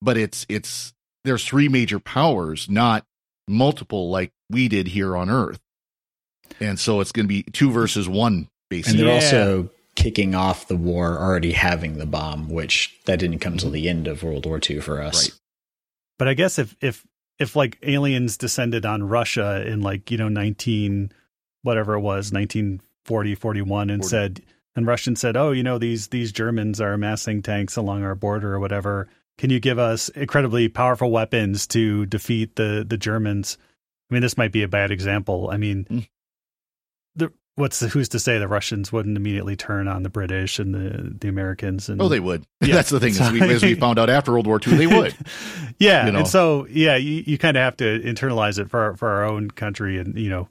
But 0.01 0.18
it's 0.18 0.45
it's 0.50 0.94
there's 1.23 1.45
three 1.45 1.68
major 1.69 2.00
powers, 2.00 2.69
not 2.69 3.06
multiple 3.47 4.09
like 4.09 4.31
we 4.50 4.68
did 4.68 4.88
here 4.89 5.15
on 5.15 5.29
Earth, 5.29 5.59
and 6.59 6.79
so 6.79 7.00
it's 7.00 7.11
going 7.11 7.25
to 7.25 7.27
be 7.27 7.44
two 7.44 7.71
versus 7.71 8.07
one 8.09 8.50
Basically. 8.69 9.00
And 9.00 9.00
basically. 9.00 9.03
they're 9.03 9.07
Yeah. 9.07 9.53
also 9.53 9.69
kicking 9.95 10.36
off 10.36 10.68
the 10.68 10.75
war 10.75 11.18
already 11.19 11.53
having 11.53 11.97
the 11.97 12.06
bomb, 12.06 12.50
which 12.50 13.00
that 13.06 13.19
didn't 13.19 13.39
come 13.39 13.57
till 13.57 13.71
the 13.71 13.88
end 13.89 14.07
of 14.07 14.24
World 14.24 14.45
War 14.45 14.59
II 14.69 14.81
for 14.81 15.01
us. 15.01 15.30
Right. 15.30 15.39
But 16.19 16.27
I 16.27 16.33
guess 16.33 16.59
if 16.59 16.75
if 16.81 17.06
if 17.39 17.56
like 17.56 17.77
aliens 17.83 18.38
descended 18.38 18.86
on 18.86 19.03
Russia 19.03 19.65
in 19.68 19.81
like, 19.81 20.09
you 20.12 20.18
know, 20.18 20.30
19 20.30 21.12
whatever 21.63 21.95
it 21.95 22.01
was, 22.01 22.31
1940, 22.31 23.36
41 23.36 23.89
and 23.89 24.03
40. 24.03 24.09
said 24.09 24.42
and 24.75 24.86
Russians 24.86 25.19
said, 25.21 25.38
"Oh, 25.38 25.51
you 25.51 25.63
know, 25.63 25.77
these 25.77 26.07
these 26.07 26.31
Germans 26.31 26.81
are 26.81 26.94
amassing 26.94 27.42
tanks 27.42 27.75
along 27.75 28.03
our 28.03 28.15
border 28.15 28.53
or 28.53 28.59
whatever. 28.59 29.07
Can 29.38 29.50
you 29.50 29.59
give 29.59 29.80
us 29.80 30.09
incredibly 30.09 30.68
powerful 30.68 31.12
weapons 31.12 31.65
to 31.68 32.06
defeat 32.06 32.56
the 32.56 32.86
the 32.88 32.97
Germans?" 32.97 33.57
I 34.09 34.13
mean, 34.13 34.21
this 34.21 34.38
might 34.38 34.51
be 34.51 34.63
a 34.63 34.68
bad 34.68 34.92
example. 34.92 35.50
I 35.51 35.57
mean, 35.57 35.86
Mm. 35.89 36.07
What's 37.56 37.80
the, 37.80 37.88
who's 37.88 38.10
to 38.10 38.19
say 38.19 38.38
the 38.38 38.48
Russians 38.48 38.92
wouldn't 38.92 39.18
immediately 39.18 39.56
turn 39.56 39.88
on 39.88 40.04
the 40.04 40.10
British 40.10 40.60
and 40.60 40.74
the 40.74 41.16
the 41.19 41.28
Americans 41.28 41.90
and 41.90 42.02
Oh, 42.02 42.10
they 42.10 42.19
would. 42.19 42.46
Yeah. 42.62 42.75
That's 42.75 42.90
the 42.90 43.00
thing. 43.00 43.13
As 43.19 43.31
we, 43.31 43.42
as 43.42 43.63
we 43.63 43.75
found 43.75 44.00
out 44.00 44.10
after 44.10 44.31
World 44.31 44.48
War 44.48 44.60
II, 44.66 44.78
they 44.78 44.88
would. 44.88 45.16
yeah, 45.80 46.06
You 46.06 46.12
know? 46.12 46.19
and 46.19 46.28
so 46.28 46.68
yeah, 46.69 46.96
you, 46.96 47.24
you 47.25 47.38
kind 47.38 47.57
of 47.57 47.62
have 47.62 47.78
to 47.78 48.00
internalize 48.02 48.60
it 48.60 48.69
for 48.69 48.80
our, 48.80 48.96
for 48.96 49.10
our 49.10 49.25
own 49.25 49.50
country, 49.52 49.98
and 49.98 50.18
you 50.18 50.30
know, 50.30 50.48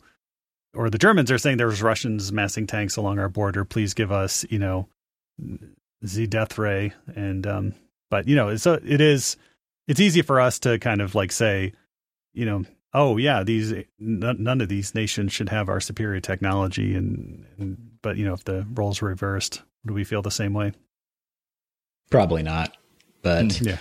or 0.74 0.90
the 0.90 0.98
Germans 0.98 1.30
are 1.30 1.38
saying 1.38 1.56
there's 1.56 1.82
Russians 1.82 2.32
massing 2.32 2.66
tanks 2.66 2.96
along 2.96 3.18
our 3.18 3.28
border. 3.28 3.64
Please 3.64 3.94
give 3.94 4.10
us, 4.10 4.44
you 4.50 4.58
know, 4.58 4.88
the 6.02 6.26
death 6.26 6.58
ray, 6.58 6.92
and 7.14 7.46
um, 7.46 7.74
but 8.10 8.26
you 8.26 8.36
know, 8.36 8.56
so 8.56 8.74
it 8.84 9.00
is. 9.00 9.36
It's 9.86 10.00
easy 10.00 10.22
for 10.22 10.40
us 10.40 10.60
to 10.60 10.78
kind 10.78 11.02
of 11.02 11.14
like 11.14 11.30
say, 11.30 11.74
you 12.32 12.46
know, 12.46 12.64
oh 12.94 13.16
yeah, 13.16 13.42
these 13.42 13.74
none, 13.98 14.42
none 14.42 14.60
of 14.60 14.68
these 14.68 14.94
nations 14.94 15.32
should 15.32 15.48
have 15.48 15.68
our 15.68 15.80
superior 15.80 16.20
technology, 16.20 16.94
and, 16.94 17.44
and 17.58 17.76
but 18.02 18.16
you 18.16 18.24
know, 18.24 18.32
if 18.34 18.44
the 18.44 18.66
roles 18.74 19.02
were 19.02 19.08
reversed, 19.08 19.62
do 19.84 19.92
we 19.92 20.04
feel 20.04 20.22
the 20.22 20.30
same 20.30 20.54
way? 20.54 20.72
Probably 22.10 22.42
not. 22.42 22.76
But 23.22 23.60
Yeah. 23.60 23.78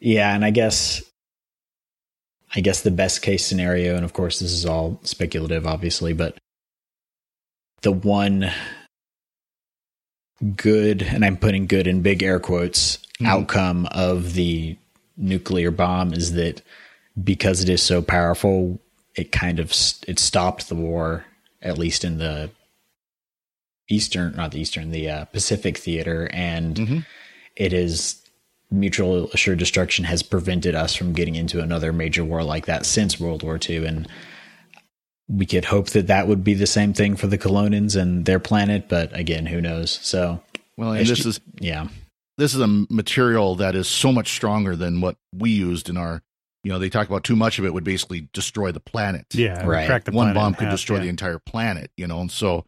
yeah, 0.00 0.34
and 0.34 0.44
I 0.44 0.50
guess 0.50 1.02
I 2.56 2.60
guess 2.60 2.82
the 2.82 2.90
best 2.90 3.20
case 3.22 3.44
scenario, 3.44 3.96
and 3.96 4.04
of 4.04 4.12
course 4.12 4.38
this 4.38 4.52
is 4.52 4.64
all 4.64 5.00
speculative, 5.02 5.66
obviously, 5.66 6.12
but 6.12 6.36
the 7.82 7.92
one 7.92 8.50
good, 10.56 11.02
and 11.02 11.24
I'm 11.24 11.36
putting 11.36 11.66
good 11.66 11.86
in 11.86 12.02
big 12.02 12.22
air 12.22 12.40
quotes, 12.40 12.98
Mhm. 13.20 13.26
outcome 13.26 13.86
of 13.92 14.34
the 14.34 14.76
nuclear 15.16 15.70
bomb 15.70 16.12
is 16.12 16.32
that 16.32 16.62
because 17.22 17.62
it 17.62 17.68
is 17.68 17.82
so 17.82 18.02
powerful, 18.02 18.80
it 19.14 19.30
kind 19.32 19.58
of 19.60 19.70
it 20.08 20.18
stopped 20.18 20.68
the 20.68 20.74
war, 20.74 21.24
at 21.62 21.78
least 21.78 22.04
in 22.04 22.18
the 22.18 22.50
eastern, 23.88 24.34
not 24.36 24.52
the 24.52 24.60
eastern, 24.60 24.90
the 24.90 25.08
uh, 25.08 25.24
Pacific 25.26 25.76
theater, 25.78 26.28
and 26.32 26.76
Mhm. 26.76 27.06
it 27.56 27.72
is 27.72 28.16
mutual 28.70 29.30
assured 29.32 29.58
destruction 29.58 30.04
has 30.06 30.22
prevented 30.22 30.74
us 30.74 30.94
from 30.94 31.12
getting 31.12 31.36
into 31.36 31.60
another 31.60 31.92
major 31.92 32.24
war 32.24 32.42
like 32.42 32.66
that 32.66 32.84
since 32.86 33.20
World 33.20 33.42
War 33.42 33.58
II. 33.68 33.84
And 33.86 34.08
we 35.28 35.46
could 35.46 35.66
hope 35.66 35.90
that 35.90 36.06
that 36.08 36.26
would 36.26 36.42
be 36.42 36.54
the 36.54 36.66
same 36.66 36.92
thing 36.92 37.14
for 37.14 37.26
the 37.28 37.38
Kelownans 37.38 37.94
and 37.94 38.24
their 38.24 38.40
planet, 38.40 38.88
but 38.88 39.14
again, 39.16 39.46
who 39.46 39.60
knows? 39.60 40.00
So, 40.02 40.42
Well, 40.76 40.92
and 40.92 41.06
this 41.06 41.24
is 41.24 41.40
yeah, 41.60 41.88
this 42.36 42.54
is 42.54 42.60
a 42.60 42.66
material 42.66 43.54
that 43.56 43.76
is 43.76 43.86
so 43.86 44.10
much 44.10 44.32
stronger 44.32 44.74
than 44.74 45.00
what 45.00 45.16
we 45.32 45.50
used 45.50 45.88
in 45.88 45.96
our. 45.96 46.22
You 46.64 46.72
know, 46.72 46.78
they 46.78 46.88
talk 46.90 47.06
about 47.06 47.24
too 47.24 47.36
much 47.36 47.58
of 47.58 47.64
it 47.64 47.74
would 47.74 47.84
basically 47.84 48.28
destroy 48.32 48.72
the 48.72 48.80
planet. 48.80 49.26
Yeah, 49.32 49.64
Right. 49.64 49.86
Crack 49.86 50.04
the 50.04 50.12
one 50.12 50.26
planet 50.32 50.34
bomb 50.34 50.54
could 50.54 50.64
half, 50.64 50.74
destroy 50.74 50.96
yeah. 50.96 51.02
the 51.02 51.08
entire 51.10 51.38
planet. 51.38 51.90
You 51.96 52.06
know, 52.06 52.20
and 52.20 52.30
so, 52.30 52.64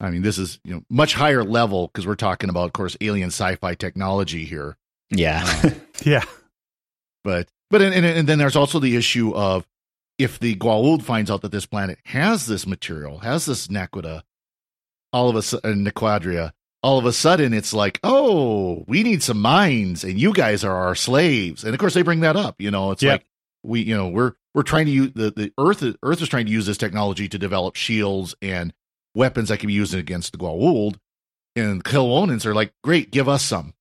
I 0.00 0.10
mean, 0.10 0.22
this 0.22 0.38
is 0.38 0.60
you 0.64 0.74
know 0.74 0.82
much 0.88 1.14
higher 1.14 1.44
level 1.44 1.88
because 1.88 2.06
we're 2.06 2.14
talking 2.14 2.48
about, 2.50 2.66
of 2.66 2.72
course, 2.72 2.96
alien 3.00 3.28
sci-fi 3.28 3.74
technology 3.74 4.44
here. 4.44 4.76
yeah, 5.10 5.60
um, 5.64 5.74
Yeah. 6.04 6.24
But 7.24 7.48
but 7.70 7.82
and, 7.82 7.94
and, 7.94 8.04
and 8.06 8.28
then 8.28 8.38
there's 8.38 8.56
also 8.56 8.78
the 8.78 8.96
issue 8.96 9.34
of 9.34 9.66
if 10.18 10.38
the 10.38 10.54
Goa'uld 10.54 11.02
finds 11.02 11.30
out 11.30 11.42
that 11.42 11.52
this 11.52 11.66
planet 11.66 11.98
has 12.04 12.46
this 12.46 12.66
material, 12.66 13.18
has 13.18 13.46
this 13.46 13.68
Naquita, 13.68 14.22
all 15.12 15.28
of 15.28 15.36
a 15.36 15.42
sudden 15.42 15.84
Naquadria, 15.86 16.52
all 16.82 16.98
of 16.98 17.06
a 17.06 17.12
sudden 17.12 17.54
it's 17.54 17.72
like, 17.72 17.98
oh, 18.02 18.84
we 18.88 19.02
need 19.02 19.22
some 19.22 19.40
mines, 19.40 20.04
and 20.04 20.20
you 20.20 20.32
guys 20.32 20.64
are 20.64 20.74
our 20.74 20.94
slaves. 20.94 21.64
And 21.64 21.74
of 21.74 21.80
course 21.80 21.94
they 21.94 22.02
bring 22.02 22.20
that 22.20 22.36
up. 22.36 22.60
You 22.60 22.70
know, 22.70 22.90
it's 22.90 23.02
Yep. 23.02 23.12
like 23.20 23.26
we, 23.62 23.80
you 23.82 23.96
know, 23.96 24.08
we're 24.08 24.32
we're 24.54 24.62
trying 24.62 24.86
to 24.86 24.92
use 24.92 25.12
the 25.14 25.30
the 25.30 25.52
Earth. 25.58 25.82
Earth 26.02 26.22
is 26.22 26.28
trying 26.28 26.46
to 26.46 26.52
use 26.52 26.66
this 26.66 26.78
technology 26.78 27.28
to 27.28 27.38
develop 27.38 27.76
shields 27.76 28.34
and 28.42 28.72
weapons 29.14 29.48
that 29.48 29.58
can 29.58 29.66
be 29.68 29.72
used 29.72 29.94
against 29.94 30.32
the 30.32 30.38
Goa'uld. 30.38 30.96
And 31.54 31.84
Kelownans 31.84 32.46
are 32.46 32.54
like, 32.54 32.72
great, 32.82 33.10
give 33.10 33.28
us 33.28 33.42
some. 33.44 33.74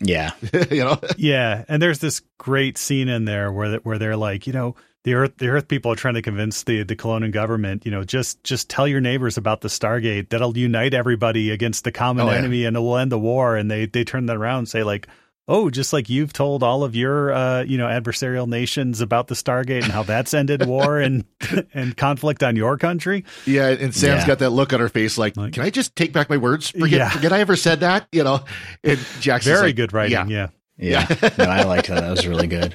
Yeah. 0.00 0.32
you 0.70 0.84
know, 0.84 1.00
yeah, 1.16 1.64
and 1.68 1.82
there's 1.82 1.98
this 1.98 2.22
great 2.38 2.78
scene 2.78 3.08
in 3.08 3.24
there 3.24 3.50
where 3.50 3.70
that 3.70 3.84
where 3.84 3.98
they're 3.98 4.16
like, 4.16 4.46
you 4.46 4.52
know, 4.52 4.76
the 5.04 5.14
Earth 5.14 5.38
the 5.38 5.48
Earth 5.48 5.66
people 5.66 5.90
are 5.92 5.96
trying 5.96 6.14
to 6.14 6.22
convince 6.22 6.62
the 6.62 6.84
the 6.84 6.94
Kelownan 6.94 7.32
government, 7.32 7.84
you 7.84 7.90
know, 7.90 8.04
just 8.04 8.42
just 8.44 8.68
tell 8.70 8.86
your 8.86 9.00
neighbors 9.00 9.36
about 9.36 9.60
the 9.60 9.68
Stargate. 9.68 10.28
That'll 10.28 10.56
unite 10.56 10.94
everybody 10.94 11.50
against 11.50 11.84
the 11.84 11.92
common 11.92 12.26
Oh, 12.26 12.30
yeah. 12.30 12.36
enemy, 12.38 12.64
and 12.64 12.76
it 12.76 12.80
will 12.80 12.96
end 12.96 13.10
the 13.10 13.18
war. 13.18 13.56
And 13.56 13.70
they 13.70 13.86
they 13.86 14.04
turn 14.04 14.26
that 14.26 14.36
around 14.36 14.58
and 14.58 14.68
say 14.68 14.82
like. 14.84 15.08
Oh, 15.50 15.70
just 15.70 15.94
like 15.94 16.10
you've 16.10 16.34
told 16.34 16.62
all 16.62 16.84
of 16.84 16.94
your, 16.94 17.32
uh, 17.32 17.62
you 17.62 17.78
know, 17.78 17.86
adversarial 17.86 18.46
nations 18.46 19.00
about 19.00 19.28
the 19.28 19.34
Stargate 19.34 19.82
and 19.82 19.90
how 19.92 20.02
that's 20.02 20.34
ended 20.34 20.66
war 20.66 20.98
and 20.98 21.24
and 21.74 21.96
conflict 21.96 22.42
on 22.42 22.54
your 22.54 22.76
country. 22.76 23.24
yeah. 23.46 23.68
And 23.68 23.94
Sam's 23.94 24.20
Yeah. 24.22 24.26
got 24.26 24.38
that 24.40 24.50
look 24.50 24.72
on 24.74 24.80
her 24.80 24.90
face, 24.90 25.16
like, 25.16 25.36
Like- 25.38 25.54
can 25.54 25.62
I 25.62 25.70
just 25.70 25.96
take 25.96 26.12
back 26.12 26.28
my 26.28 26.36
words? 26.36 26.68
Forget, 26.70 26.90
Yeah. 26.98 27.08
forget 27.08 27.32
I 27.32 27.40
ever 27.40 27.56
said 27.56 27.80
that. 27.80 28.06
You 28.12 28.24
know, 28.24 28.44
and 28.84 28.98
Jackson's 29.20 29.54
Very 29.56 29.68
like, 29.68 29.76
good 29.76 29.92
writing. 29.94 30.28
Yeah, 30.28 30.48
Yeah. 30.78 31.06
Yeah. 31.10 31.30
no, 31.38 31.44
I 31.46 31.62
liked 31.64 31.88
that. 31.88 32.02
That 32.02 32.10
was 32.10 32.26
really 32.26 32.46
good. 32.46 32.74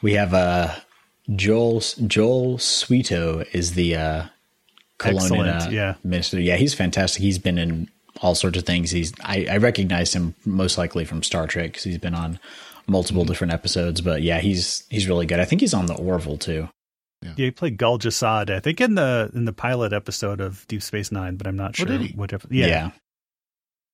We 0.00 0.14
have 0.14 0.32
uh 0.32 0.74
Joel 1.36 1.80
Joel 2.06 2.56
Swetow 2.56 3.46
is 3.52 3.74
the 3.74 3.96
uh 3.96 4.22
Kelowna 4.98 5.14
Excellent, 5.16 5.48
uh, 5.62 5.68
yeah. 5.70 5.94
minister. 6.02 6.40
Yeah, 6.40 6.56
he's 6.56 6.72
fantastic. 6.74 7.22
He's 7.22 7.38
been 7.38 7.58
in 7.58 7.88
all 8.20 8.34
sorts 8.34 8.58
of 8.58 8.64
things. 8.64 8.90
He's 8.90 9.12
I, 9.22 9.46
I 9.50 9.56
recognize 9.58 10.14
him 10.14 10.34
most 10.44 10.78
likely 10.78 11.04
from 11.04 11.22
Star 11.22 11.46
Trek 11.46 11.70
because 11.72 11.84
he's 11.84 11.98
been 11.98 12.14
on 12.14 12.38
multiple 12.86 13.24
different 13.24 13.52
episodes. 13.52 14.00
But 14.00 14.22
yeah, 14.22 14.38
he's 14.38 14.84
he's 14.90 15.08
really 15.08 15.26
good. 15.26 15.40
I 15.40 15.44
think 15.44 15.60
he's 15.60 15.74
on 15.74 15.86
the 15.86 15.94
Orville 15.94 16.38
too. 16.38 16.68
Yeah, 17.22 17.32
he 17.36 17.50
played 17.50 17.78
Gul 17.78 17.98
Jasad, 17.98 18.48
I 18.48 18.60
think 18.60 18.80
in 18.80 18.94
the 18.94 19.30
in 19.34 19.44
the 19.44 19.52
pilot 19.52 19.92
episode 19.92 20.40
of 20.40 20.66
Deep 20.68 20.82
Space 20.82 21.10
Nine, 21.10 21.36
but 21.36 21.46
I'm 21.48 21.56
not 21.56 21.70
Oh, 21.70 21.84
sure 21.84 21.86
did 21.86 22.00
he? 22.02 22.12
what. 22.14 22.32
ep- 22.32 22.46
Yeah. 22.50 22.66
Yeah, 22.66 22.90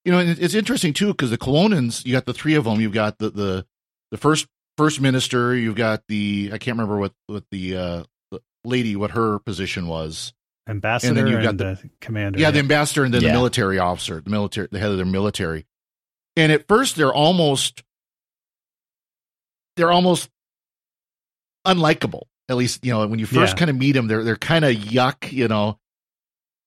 You 0.05 0.13
know, 0.13 0.19
and 0.19 0.39
it's 0.39 0.55
interesting 0.55 0.93
too 0.93 1.09
because 1.09 1.31
the 1.31 1.39
Kelownans, 1.39 2.05
you 2.05 2.13
got 2.13 2.27
the 2.27 2.35
three 2.35 2.55
of 2.55 2.65
them. 2.65 2.81
You've 2.83 2.93
got 2.93 3.19
the 3.19 3.31
the 3.31 3.67
the 4.11 4.19
first 4.19 4.47
first 4.77 5.01
minister. 5.01 5.55
You've 5.57 5.75
got 5.77 6.03
the 6.09 6.51
I 6.53 6.59
can't 6.59 6.77
remember 6.77 6.99
what 6.99 7.13
what 7.27 7.45
the 7.51 7.77
uh 7.77 8.03
the 8.31 8.41
lady 8.65 8.95
what 8.95 9.13
her 9.13 9.39
position 9.39 9.87
was. 9.87 10.35
Ambassador 10.69 11.11
And 11.11 11.19
and, 11.19 11.27
then 11.27 11.33
you've 11.35 11.43
got 11.43 11.57
the, 11.59 11.91
commander. 12.01 12.39
Yeah, 12.39 12.51
the 12.51 12.59
ambassador 12.61 13.05
and 13.05 13.13
then 13.13 13.23
Yeah. 13.23 13.29
the 13.29 13.35
military 13.35 13.79
officer, 13.79 14.21
the 14.21 14.31
military, 14.31 14.69
the 14.71 14.79
head 14.79 14.91
of 14.91 14.97
their 14.97 15.07
military. 15.07 15.67
And 16.37 16.51
at 16.51 16.67
first, 16.69 16.97
they're 16.97 17.13
almost, 17.13 17.83
they're 19.77 19.93
almost 19.93 20.31
unlikable. 21.67 22.23
At 22.49 22.57
least, 22.57 22.85
you 22.85 22.93
know, 22.93 23.07
when 23.07 23.19
you 23.19 23.27
first 23.27 23.55
Yeah. 23.55 23.59
kind 23.59 23.71
of 23.71 23.77
meet 23.77 23.93
them, 23.93 24.07
they're 24.07 24.23
they're 24.23 24.37
kind 24.37 24.65
of 24.65 24.75
yuck, 24.75 25.33
you 25.33 25.49
know. 25.49 25.79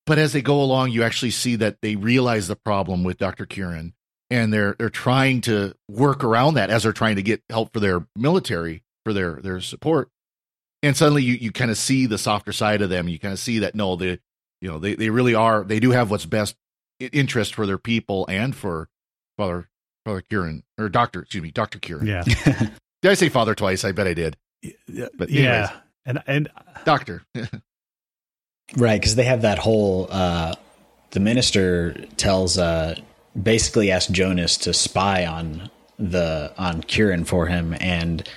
But 0.06 0.18
as 0.18 0.34
they 0.34 0.42
go 0.42 0.62
along, 0.62 0.92
you 0.92 1.04
actually 1.04 1.32
see 1.32 1.56
that 1.58 1.82
they 1.82 1.96
realize 1.96 2.48
the 2.48 2.56
problem 2.56 3.04
with 3.04 3.18
Dr. 3.18 3.46
Kieran, 3.46 3.94
and 4.32 4.51
they're 4.51 4.75
they're 4.80 4.89
trying 4.89 5.42
to 5.42 5.75
work 5.88 6.24
around 6.24 6.56
that 6.56 6.70
as 6.70 6.84
they're 6.84 6.94
trying 6.94 7.18
to 7.18 7.22
get 7.22 7.44
help 7.50 7.74
for 7.74 7.80
their 7.80 8.08
military 8.16 8.84
for 9.06 9.13
their 9.13 9.34
their 9.42 9.62
support. 9.62 10.10
And 10.84 10.96
suddenly, 10.96 11.24
you 11.24 11.34
you 11.34 11.52
kind 11.52 11.72
of 11.72 11.78
see 11.78 12.06
the 12.06 12.18
softer 12.18 12.54
side 12.54 12.82
of 12.82 12.90
them. 12.90 13.08
You 13.08 13.20
kind 13.20 13.34
of 13.34 13.40
see 13.40 13.60
that 13.60 13.74
no, 13.76 13.96
they 13.96 14.20
you 14.62 14.70
know 14.70 14.80
they, 14.80 14.96
they 14.96 15.10
really 15.10 15.36
are 15.36 15.64
they 15.64 15.80
do 15.80 15.92
have 15.92 16.10
what's 16.12 16.26
best 16.26 16.56
interest 17.00 17.54
for 17.54 17.66
their 17.68 17.78
people 17.78 18.26
and 18.28 18.56
for 18.56 18.90
father 19.38 19.70
father 20.04 20.22
kieran 20.22 20.64
or 20.80 20.90
doctor 20.90 21.22
excuse 21.22 21.44
me 21.44 21.52
dr 21.52 21.78
kieran 21.78 22.08
yeah, 22.08 22.24
did 23.04 23.12
i 23.12 23.14
say 23.14 23.30
father 23.30 23.54
twice 23.54 23.86
i 23.86 23.92
bet 23.92 24.08
i 24.08 24.16
did 24.16 24.36
But 24.88 25.30
anyways. 25.30 25.36
yeah, 25.44 25.72
and 26.08 26.24
and 26.26 26.50
doctor 26.86 27.22
Right, 28.76 29.00
because 29.00 29.16
they 29.16 29.24
have 29.24 29.44
that 29.44 29.60
whole. 29.60 30.08
Uh, 30.10 30.56
the 31.12 31.20
minister 31.22 31.94
tells, 32.18 32.58
uh, 32.58 32.96
basically, 33.42 33.92
asks 33.92 34.12
Jonas 34.12 34.58
to 34.58 34.74
spy 34.74 35.26
on 35.26 35.70
the 35.98 36.52
on 36.58 36.82
Kieran 36.82 37.24
for 37.24 37.46
him, 37.46 37.74
and 37.80 38.28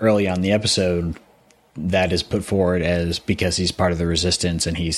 early 0.00 0.26
on 0.26 0.40
the 0.40 0.52
episode, 0.52 1.18
that 1.76 2.12
is 2.12 2.22
put 2.22 2.44
forward 2.44 2.82
as 2.82 3.18
because 3.18 3.56
he's 3.56 3.72
part 3.72 3.92
of 3.92 3.98
the 3.98 4.06
resistance, 4.06 4.66
and 4.66 4.76
he 4.76 4.92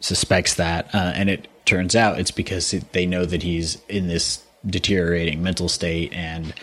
suspects 0.00 0.54
that, 0.54 0.94
uh, 0.94 1.12
and 1.14 1.30
it 1.30 1.48
turns 1.64 1.94
out 1.94 2.18
it's 2.18 2.30
because 2.30 2.70
they 2.92 3.06
know 3.06 3.24
that 3.24 3.42
he's 3.42 3.80
in 3.88 4.08
this 4.08 4.44
deteriorating 4.66 5.42
mental 5.42 5.68
state, 5.68 6.12
and 6.12 6.54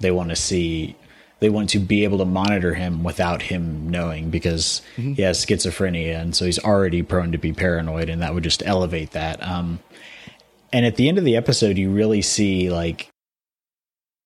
they 0.00 0.10
want 0.10 0.30
to 0.30 0.36
see 0.36 0.96
they 1.38 1.50
want 1.50 1.70
to 1.70 1.78
be 1.78 2.04
able 2.04 2.18
to 2.18 2.24
monitor 2.24 2.74
him 2.74 3.04
without 3.04 3.42
him 3.42 3.90
knowing 3.90 4.30
because 4.30 4.80
he 5.14 5.22
has 5.22 5.44
schizophrenia 5.44 6.18
and 6.18 6.34
so 6.34 6.44
he's 6.46 6.58
already 6.58 7.02
prone 7.02 7.32
to 7.32 7.38
be 7.38 7.52
paranoid 7.52 8.08
and 8.08 8.22
that 8.22 8.34
would 8.34 8.44
just 8.44 8.62
elevate 8.64 9.10
that. 9.12 9.42
Um 9.42 9.80
and 10.72 10.86
at 10.86 10.96
the 10.96 11.08
end 11.08 11.18
of 11.18 11.24
the 11.24 11.36
episode 11.36 11.76
you 11.76 11.90
really 11.90 12.22
see 12.22 12.70
like 12.70 13.10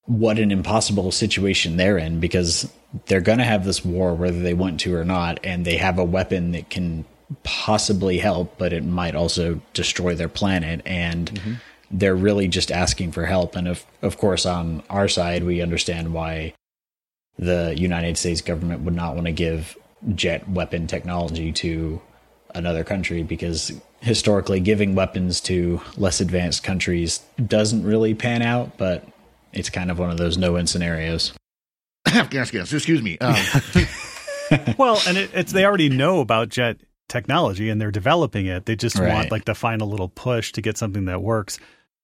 what 0.06 0.38
an 0.38 0.50
impossible 0.50 1.12
situation 1.12 1.76
they're 1.76 1.98
in 1.98 2.20
because 2.20 2.72
they're 3.06 3.20
going 3.20 3.38
to 3.38 3.44
have 3.44 3.64
this 3.64 3.84
war 3.84 4.14
whether 4.14 4.40
they 4.40 4.54
want 4.54 4.80
to 4.80 4.94
or 4.94 5.04
not 5.04 5.38
and 5.44 5.64
they 5.64 5.76
have 5.76 5.98
a 5.98 6.04
weapon 6.04 6.52
that 6.52 6.68
can 6.70 7.04
possibly 7.44 8.18
help 8.18 8.58
but 8.58 8.72
it 8.72 8.84
might 8.84 9.14
also 9.14 9.60
destroy 9.72 10.14
their 10.14 10.28
planet 10.28 10.82
and 10.84 11.32
mm-hmm. 11.32 11.54
they're 11.90 12.16
really 12.16 12.48
just 12.48 12.72
asking 12.72 13.12
for 13.12 13.26
help. 13.26 13.54
And 13.54 13.68
of 13.68 13.84
of 14.02 14.18
course 14.18 14.46
on 14.46 14.82
our 14.90 15.08
side 15.08 15.44
we 15.44 15.62
understand 15.62 16.12
why 16.12 16.54
the 17.38 17.74
United 17.76 18.18
States 18.18 18.40
government 18.40 18.82
would 18.82 18.94
not 18.94 19.14
want 19.14 19.26
to 19.26 19.32
give 19.32 19.76
jet 20.14 20.48
weapon 20.48 20.86
technology 20.86 21.52
to 21.52 22.00
another 22.54 22.84
country 22.84 23.22
because 23.22 23.72
historically 24.00 24.60
giving 24.60 24.94
weapons 24.94 25.40
to 25.42 25.80
less 25.96 26.20
advanced 26.20 26.64
countries 26.64 27.20
doesn't 27.46 27.84
really 27.84 28.14
pan 28.14 28.42
out, 28.42 28.76
but 28.76 29.06
it's 29.52 29.70
kind 29.70 29.90
of 29.90 29.98
one 29.98 30.10
of 30.10 30.16
those 30.18 30.36
no-win 30.38 30.66
scenarios. 30.66 31.32
yes 32.30 32.52
yes 32.52 32.72
excuse 32.72 33.02
me 33.02 33.18
um, 33.18 33.36
well, 34.78 35.00
and 35.06 35.16
it, 35.16 35.30
it's 35.34 35.52
they 35.52 35.64
already 35.64 35.88
know 35.88 36.20
about 36.20 36.48
jet 36.48 36.78
technology 37.08 37.68
and 37.68 37.80
they're 37.80 37.90
developing 37.90 38.46
it. 38.46 38.66
They 38.66 38.76
just 38.76 38.96
Right. 38.98 39.12
want 39.12 39.30
like 39.30 39.44
the 39.44 39.54
final 39.54 39.88
little 39.88 40.08
push 40.08 40.52
to 40.52 40.62
get 40.62 40.76
something 40.78 41.04
that 41.06 41.22
works. 41.22 41.58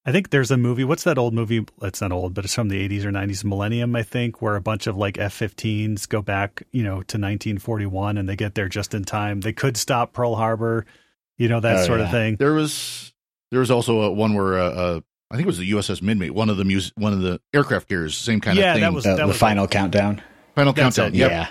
I 0.04 0.12
think 0.12 0.30
there's 0.30 0.52
a 0.52 0.56
movie. 0.56 0.84
What's 0.84 1.02
that 1.04 1.18
old 1.18 1.34
movie? 1.34 1.64
It's 1.82 2.00
not 2.00 2.12
old, 2.12 2.34
but 2.34 2.44
it's 2.44 2.54
from 2.54 2.68
the 2.68 2.88
80s 2.88 3.04
or 3.04 3.10
90s, 3.10 3.42
Millennium, 3.44 3.96
I 3.96 4.04
think, 4.04 4.40
where 4.40 4.54
a 4.54 4.60
bunch 4.60 4.86
of 4.86 4.96
like 4.96 5.18
F-15s 5.18 6.08
go 6.08 6.22
back, 6.22 6.62
you 6.70 6.84
know, 6.84 7.02
to 7.02 7.18
1941 7.18 8.16
and 8.16 8.28
they 8.28 8.36
get 8.36 8.54
there 8.54 8.68
just 8.68 8.94
in 8.94 9.02
time. 9.04 9.40
They 9.40 9.52
could 9.52 9.76
stop 9.76 10.12
Pearl 10.12 10.36
Harbor, 10.36 10.86
you 11.38 11.48
know, 11.48 11.58
that 11.58 11.78
Oh, 11.78 11.86
sort 11.86 11.98
yeah. 11.98 12.04
of 12.06 12.10
thing. 12.12 12.36
there 12.36 12.52
was 12.54 13.12
there 13.50 13.58
was 13.60 13.70
also 13.72 14.02
a 14.02 14.12
one 14.12 14.34
where 14.34 14.58
uh 14.58 15.00
i 15.30 15.34
think 15.36 15.44
it 15.44 15.46
was 15.46 15.58
the 15.58 15.70
uss 15.72 16.00
nimitz 16.00 16.30
one 16.30 16.48
of 16.50 16.56
the 16.56 16.64
mus- 16.64 16.92
one 16.96 17.12
of 17.12 17.20
the 17.20 17.40
aircraft 17.54 17.88
carriers 17.88 18.16
same 18.16 18.40
kind 18.40 18.58
Yeah, 18.58 18.70
of 18.70 18.74
thing 18.74 18.82
that 18.82 18.92
was- 18.92 19.04
The, 19.04 19.16
the 19.16 19.26
was 19.26 19.38
final 19.38 19.66
countdown. 19.66 20.22
final 20.54 20.72
That's 20.72 20.96
countdown 20.96 21.14
it, 21.14 21.18
yep. 21.18 21.30
Yeah. 21.30 21.48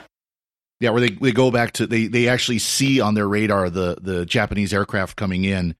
Yeah, 0.81 0.89
where 0.89 0.99
they, 1.01 1.11
they 1.11 1.31
go 1.31 1.51
back 1.51 1.71
to 1.73 1.87
they 1.87 2.07
they 2.07 2.27
actually 2.27 2.59
see 2.59 2.99
on 2.99 3.13
their 3.13 3.27
radar 3.27 3.69
the 3.69 3.97
the 4.01 4.25
Japanese 4.25 4.73
aircraft 4.73 5.15
coming 5.15 5.45
in, 5.45 5.73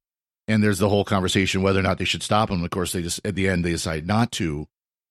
and 0.48 0.64
there's 0.64 0.80
the 0.80 0.88
whole 0.88 1.04
conversation 1.04 1.62
whether 1.62 1.80
or 1.80 1.84
not 1.84 1.98
they 1.98 2.06
should 2.06 2.24
stop 2.24 2.48
them. 2.50 2.64
Of 2.64 2.70
course, 2.70 2.94
they 2.94 3.02
just 3.02 3.20
at 3.26 3.36
the 3.36 3.50
end 3.50 3.66
they 3.66 3.72
decide 3.72 4.08
not 4.08 4.32
to 4.34 4.68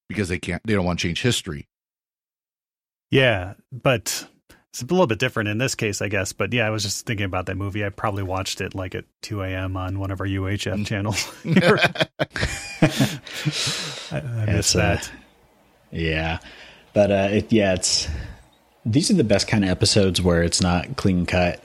because 0.09 0.29
they 0.31 0.39
can't 0.39 0.63
they 0.65 0.73
don't 0.73 0.87
want 0.87 0.99
to 1.01 1.07
change 1.07 1.21
history. 1.21 1.69
Yeah, 3.11 3.55
but 3.71 4.27
it's 4.75 4.83
a 4.83 4.87
little 4.87 5.07
bit 5.07 5.21
different 5.21 5.49
in 5.49 5.59
this 5.59 5.77
case, 5.77 6.03
I 6.03 6.09
guess. 6.09 6.33
But 6.33 6.53
yeah, 6.53 6.67
I 6.67 6.71
was 6.71 6.83
just 6.83 7.07
thinking 7.07 7.27
about 7.27 7.47
that 7.47 7.57
movie. 7.57 7.85
I 7.85 7.91
probably 7.91 8.25
watched 8.25 8.61
it 8.61 8.75
like 8.75 8.97
at 8.97 9.05
2 9.23 9.43
a.m. 9.43 9.77
on 9.77 10.01
one 10.01 10.11
of 10.11 10.21
our 10.21 10.27
UHF 10.27 10.75
Mm. 10.75 10.85
channels. 10.87 11.33
I, 14.11 14.19
I 14.19 14.47
miss 14.47 14.75
uh, 14.75 14.79
that. 14.79 15.13
Yeah. 15.93 16.41
But 16.93 17.13
uh 17.13 17.29
it 17.31 17.53
yeah, 17.53 17.75
it's 17.75 18.09
these 18.85 19.13
are 19.13 19.15
the 19.15 19.23
best 19.23 19.47
kind 19.47 19.63
of 19.65 19.71
episodes 19.71 20.21
where 20.21 20.43
it's 20.43 20.61
not 20.61 20.97
clean 20.97 21.25
cut 21.25 21.63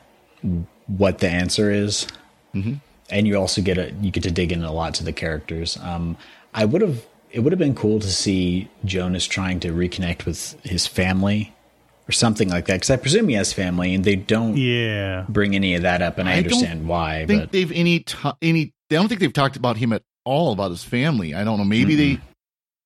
what 0.85 1.17
the 1.17 1.29
answer 1.29 1.71
is. 1.71 2.05
Mm-hmm. 2.53 2.75
And 3.09 3.27
you 3.27 3.37
also 3.37 3.63
get 3.63 3.79
a 3.79 3.91
you 4.01 4.11
get 4.11 4.21
to 4.23 4.31
dig 4.31 4.51
in 4.51 4.63
a 4.63 4.71
lot 4.71 4.93
to 4.95 5.03
the 5.03 5.13
characters. 5.13 5.79
Um 5.81 6.15
I 6.53 6.65
would 6.65 6.83
have 6.83 7.03
it 7.31 7.39
would 7.39 7.53
have 7.53 7.59
been 7.59 7.75
cool 7.75 7.99
to 7.99 8.07
see 8.07 8.69
Jonas 8.85 9.25
trying 9.25 9.59
to 9.61 9.71
reconnect 9.71 10.25
with 10.25 10.55
his 10.63 10.85
family 10.85 11.55
or 12.09 12.11
something 12.11 12.49
like 12.49 12.65
that 12.65 12.73
because 12.75 12.89
I 12.89 12.97
presume 12.97 13.27
he 13.29 13.35
has 13.35 13.53
family 13.53 13.93
and 13.93 14.03
they 14.03 14.15
don't 14.15 14.57
Yeah. 14.57 15.25
bring 15.29 15.55
any 15.55 15.75
of 15.75 15.83
that 15.83 16.01
up 16.01 16.17
and 16.17 16.27
I, 16.27 16.33
I 16.33 16.37
understand 16.39 16.87
why 16.87 17.25
think 17.27 17.43
but 17.43 17.51
they've 17.51 17.71
any 17.71 17.99
t- 17.99 18.31
any 18.41 18.73
I 18.91 18.95
don't 18.95 19.07
think 19.07 19.21
they've 19.21 19.31
talked 19.31 19.55
about 19.55 19.77
him 19.77 19.93
at 19.93 20.01
all 20.25 20.51
about 20.51 20.71
his 20.71 20.83
family. 20.83 21.33
I 21.35 21.43
don't 21.43 21.57
know. 21.59 21.63
Maybe 21.63 21.95
they 21.95 22.19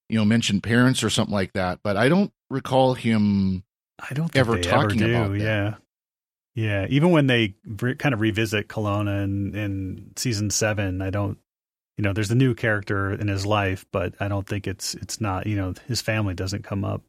you 0.10 0.18
know 0.20 0.25
mentioned 0.25 0.62
parents 0.63 1.03
or 1.03 1.10
something 1.10 1.34
like 1.34 1.53
that, 1.53 1.80
but 1.84 1.96
I 1.98 2.10
don't 2.10 2.32
recall 2.50 2.94
him. 2.94 3.63
I 4.00 4.13
don't 4.13 4.27
think 4.27 4.36
ever 4.38 4.56
they 4.56 4.62
talking 4.62 5.01
ever 5.01 5.08
do. 5.12 5.15
about 5.15 5.32
that. 5.32 5.39
Yeah. 5.39 5.75
Yeah. 6.56 6.88
Even 6.89 7.12
when 7.12 7.27
they 7.27 7.56
re- 7.65 7.96
kind 7.96 8.13
of 8.13 8.20
revisit 8.22 8.68
Kelowna 8.68 9.24
in, 9.24 9.56
in 9.56 10.12
season 10.18 10.50
seven, 10.50 11.01
I 11.01 11.10
don't, 11.10 11.38
you 11.98 12.03
know, 12.03 12.13
there's 12.13 12.30
a 12.32 12.36
new 12.36 12.53
character 12.53 13.12
in 13.12 13.27
his 13.27 13.46
life, 13.46 13.86
but 13.92 14.13
I 14.20 14.27
don't 14.27 14.46
think 14.48 14.68
it's, 14.68 14.94
it's 14.96 15.20
not, 15.22 15.48
you 15.48 15.56
know, 15.56 15.74
his 15.88 16.01
family 16.01 16.34
doesn't 16.36 16.63
come 16.63 16.84
up. 16.86 17.01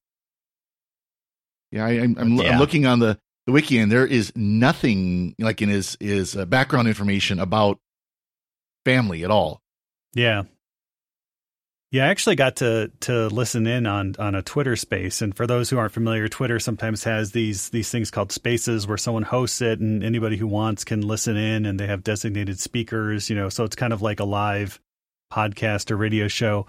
Yeah, 1.74 1.86
I, 1.86 1.90
I'm 1.90 2.16
I'm, 2.16 2.34
Yeah. 2.36 2.52
I'm 2.52 2.58
looking 2.60 2.86
on 2.86 3.00
the 3.00 3.18
the 3.46 3.52
wiki 3.52 3.78
and 3.78 3.90
there 3.90 4.06
is 4.06 4.32
nothing 4.36 5.34
like 5.40 5.60
in 5.60 5.68
his 5.68 5.96
his 5.98 6.36
uh, 6.36 6.44
background 6.46 6.86
information 6.86 7.40
about 7.40 7.80
family 8.84 9.24
at 9.24 9.30
all. 9.30 9.60
Yeah. 10.14 10.44
Yeah, 11.90 12.06
I 12.06 12.08
actually 12.08 12.36
got 12.36 12.56
to 12.56 12.92
to 13.00 13.26
listen 13.26 13.66
in 13.66 13.86
on 13.86 14.14
on 14.20 14.34
a 14.34 14.42
Twitter 14.42 14.74
space, 14.76 15.22
and 15.22 15.36
for 15.36 15.46
those 15.46 15.70
who 15.70 15.78
aren't 15.78 15.92
familiar, 15.92 16.28
Twitter 16.28 16.58
sometimes 16.58 17.04
has 17.04 17.32
these 17.32 17.70
these 17.70 17.90
things 17.90 18.10
called 18.10 18.32
spaces 18.32 18.86
where 18.86 18.96
someone 18.96 19.22
hosts 19.22 19.60
it, 19.60 19.78
and 19.78 20.02
anybody 20.02 20.36
who 20.36 20.48
wants 20.48 20.82
can 20.82 21.02
listen 21.02 21.36
in, 21.36 21.66
and 21.66 21.78
they 21.78 21.86
have 21.86 22.02
designated 22.02 22.58
speakers. 22.58 23.30
You 23.30 23.36
know, 23.36 23.48
so 23.48 23.62
it's 23.62 23.76
kind 23.76 23.92
of 23.92 24.02
like 24.02 24.18
a 24.18 24.24
live 24.24 24.80
podcast 25.32 25.90
or 25.90 25.96
radio 25.96 26.26
show. 26.26 26.66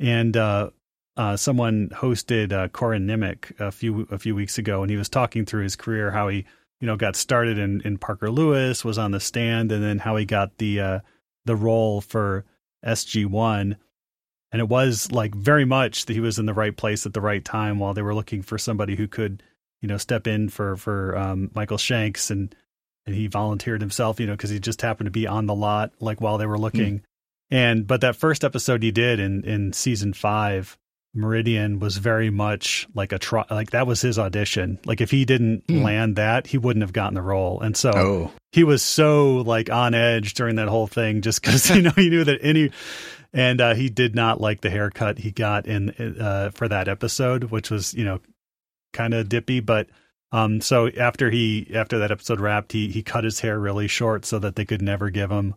And 0.00 0.36
uh, 0.36 0.70
uh, 1.16 1.36
someone 1.36 1.88
hosted 1.90 2.52
uh, 2.52 2.68
Corin 2.68 3.06
Nemec 3.06 3.58
a 3.60 3.70
few 3.70 4.06
a 4.10 4.18
few 4.18 4.34
weeks 4.34 4.58
ago, 4.58 4.82
and 4.82 4.90
he 4.90 4.96
was 4.96 5.08
talking 5.08 5.44
through 5.44 5.62
his 5.62 5.76
career, 5.76 6.10
how 6.10 6.28
he 6.28 6.44
you 6.80 6.86
know 6.86 6.96
got 6.96 7.16
started 7.16 7.58
in 7.58 7.80
in 7.82 7.98
Parker 7.98 8.30
Lewis, 8.30 8.84
was 8.84 8.98
on 8.98 9.10
the 9.10 9.20
stand, 9.20 9.72
and 9.72 9.82
then 9.82 9.98
how 9.98 10.16
he 10.16 10.24
got 10.24 10.58
the 10.58 10.80
uh, 10.80 11.00
the 11.44 11.56
role 11.56 12.00
for 12.00 12.44
SG 12.84 13.26
One 13.26 13.76
and 14.52 14.60
it 14.60 14.68
was 14.68 15.10
like 15.10 15.34
very 15.34 15.64
much 15.64 16.04
that 16.04 16.12
he 16.12 16.20
was 16.20 16.38
in 16.38 16.46
the 16.46 16.54
right 16.54 16.76
place 16.76 17.06
at 17.06 17.14
the 17.14 17.20
right 17.20 17.44
time 17.44 17.78
while 17.78 17.94
they 17.94 18.02
were 18.02 18.14
looking 18.14 18.42
for 18.42 18.58
somebody 18.58 18.94
who 18.94 19.08
could 19.08 19.42
you 19.80 19.88
know 19.88 19.96
step 19.96 20.26
in 20.26 20.48
for 20.48 20.76
for 20.76 21.16
um, 21.16 21.50
Michael 21.54 21.78
Shanks 21.78 22.30
and 22.30 22.54
and 23.06 23.16
he 23.16 23.26
volunteered 23.26 23.80
himself 23.80 24.20
you 24.20 24.26
know 24.26 24.34
because 24.34 24.50
he 24.50 24.60
just 24.60 24.82
happened 24.82 25.06
to 25.06 25.10
be 25.10 25.26
on 25.26 25.46
the 25.46 25.54
lot 25.54 25.92
like 25.98 26.20
while 26.20 26.38
they 26.38 26.46
were 26.46 26.58
looking 26.58 27.00
mm. 27.00 27.02
and 27.50 27.86
but 27.86 28.02
that 28.02 28.14
first 28.14 28.44
episode 28.44 28.82
he 28.82 28.92
did 28.92 29.18
in 29.18 29.42
in 29.44 29.72
season 29.72 30.12
five 30.12 30.78
Meridian 31.14 31.78
was 31.78 31.98
very 31.98 32.30
much 32.30 32.86
like 32.94 33.12
a 33.12 33.18
try 33.18 33.44
like 33.50 33.70
that 33.70 33.86
was 33.86 34.00
his 34.00 34.18
audition 34.18 34.78
like 34.86 35.00
if 35.00 35.10
he 35.10 35.24
didn't 35.24 35.66
mm. 35.66 35.82
land 35.82 36.16
that 36.16 36.46
he 36.46 36.56
wouldn't 36.56 36.82
have 36.82 36.94
gotten 36.94 37.14
the 37.14 37.22
role 37.22 37.60
and 37.60 37.76
so 37.76 37.90
oh. 37.94 38.32
he 38.52 38.64
was 38.64 38.82
so 38.82 39.36
like 39.36 39.68
on 39.70 39.92
edge 39.92 40.32
during 40.32 40.56
that 40.56 40.68
whole 40.68 40.86
thing 40.86 41.20
just 41.20 41.42
because 41.42 41.68
you 41.68 41.82
know 41.82 41.90
he 41.96 42.08
knew 42.08 42.24
that 42.24 42.38
any 42.40 42.70
and 43.32 43.60
uh, 43.60 43.74
he 43.74 43.88
did 43.88 44.14
not 44.14 44.40
like 44.40 44.60
the 44.60 44.70
haircut 44.70 45.18
he 45.18 45.30
got 45.30 45.66
in 45.66 45.90
uh, 46.20 46.50
for 46.50 46.68
that 46.68 46.88
episode, 46.88 47.44
which 47.44 47.70
was 47.70 47.94
you 47.94 48.04
know 48.04 48.20
kind 48.92 49.14
of 49.14 49.28
dippy. 49.28 49.60
But 49.60 49.88
um, 50.32 50.60
so 50.60 50.88
after 50.88 51.30
he 51.30 51.70
after 51.74 51.98
that 51.98 52.12
episode 52.12 52.40
wrapped, 52.40 52.72
he 52.72 52.88
he 52.88 53.02
cut 53.02 53.24
his 53.24 53.40
hair 53.40 53.58
really 53.58 53.88
short 53.88 54.24
so 54.24 54.38
that 54.38 54.56
they 54.56 54.64
could 54.64 54.82
never 54.82 55.10
give 55.10 55.30
him 55.30 55.54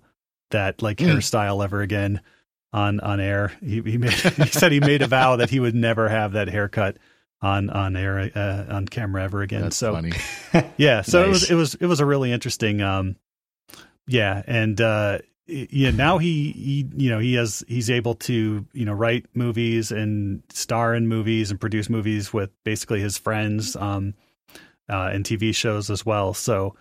that 0.52 0.82
like 0.82 0.98
mm. 0.98 1.08
hairstyle 1.08 1.64
ever 1.64 1.82
again 1.82 2.22
on 2.76 3.00
on 3.00 3.20
air. 3.22 3.54
He 3.62 3.82
he 3.82 3.98
made 3.98 4.12
he 4.14 4.48
said 4.48 4.72
he 4.72 4.82
made 4.82 5.02
a 5.02 5.08
vow 5.08 5.38
that 5.38 5.50
he 5.50 5.60
would 5.60 5.74
never 5.74 6.10
have 6.10 6.34
that 6.34 6.50
haircut 6.50 6.98
on 7.42 7.70
on 7.70 7.96
air 7.96 8.30
uh, 8.36 8.66
on 8.70 8.86
camera 8.86 9.24
ever 9.24 9.42
again. 9.42 9.62
That's 9.62 9.78
so 9.78 9.94
funny. 9.94 10.12
yeah, 10.78 11.02
so 11.02 11.26
nice. 11.26 11.28
it 11.28 11.30
was 11.30 11.52
it 11.52 11.56
was 11.56 11.76
it 11.76 11.86
was 11.88 12.00
a 12.02 12.06
really 12.06 12.32
interesting 12.32 12.82
um 12.82 13.16
yeah, 14.08 14.44
and 14.46 14.80
uh 14.80 15.20
yeah 15.48 15.92
now 15.92 16.18
he, 16.18 16.52
he 16.52 16.90
you 16.96 17.10
know 17.10 17.20
he 17.20 17.36
has 17.36 17.64
he's 17.68 17.90
able 17.90 18.16
to 18.16 18.66
you 18.74 18.86
know 18.86 18.94
write 18.94 19.26
movies 19.34 19.92
and 19.92 20.44
star 20.50 20.94
in 20.94 21.08
movies 21.08 21.52
and 21.52 21.62
produce 21.62 21.90
movies 21.90 22.34
with 22.34 22.50
basically 22.64 23.00
his 23.00 23.16
friends 23.16 23.76
um 23.76 24.16
uh 24.90 25.12
and 25.14 25.24
tv 25.24 25.54
shows 25.54 25.92
as 25.92 26.04
well 26.04 26.34
so 26.34 26.76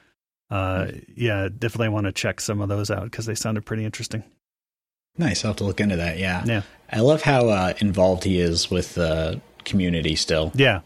uh 0.49 0.87
yeah 1.15 1.51
definitely 1.59 1.91
want 1.91 2.07
to 2.07 2.13
check 2.13 2.41
some 2.41 2.63
of 2.63 2.71
those 2.71 2.91
out 2.91 3.05
because 3.05 3.27
they 3.27 3.35
sounded 3.35 3.67
pretty 3.67 3.85
interesting 3.85 4.25
nice 5.17 5.45
i'll 5.45 5.51
have 5.51 5.57
to 5.57 5.65
look 5.65 5.81
into 5.81 5.97
that 5.97 6.19
yeah 6.19 6.43
yeah 6.45 6.63
i 6.91 7.01
love 7.01 7.23
how 7.23 7.49
uh 7.49 7.73
involved 7.79 8.25
he 8.25 8.39
is 8.41 8.71
with 8.71 8.95
the 8.95 9.41
community 9.65 10.15
still 10.17 10.53
yeah 10.55 10.81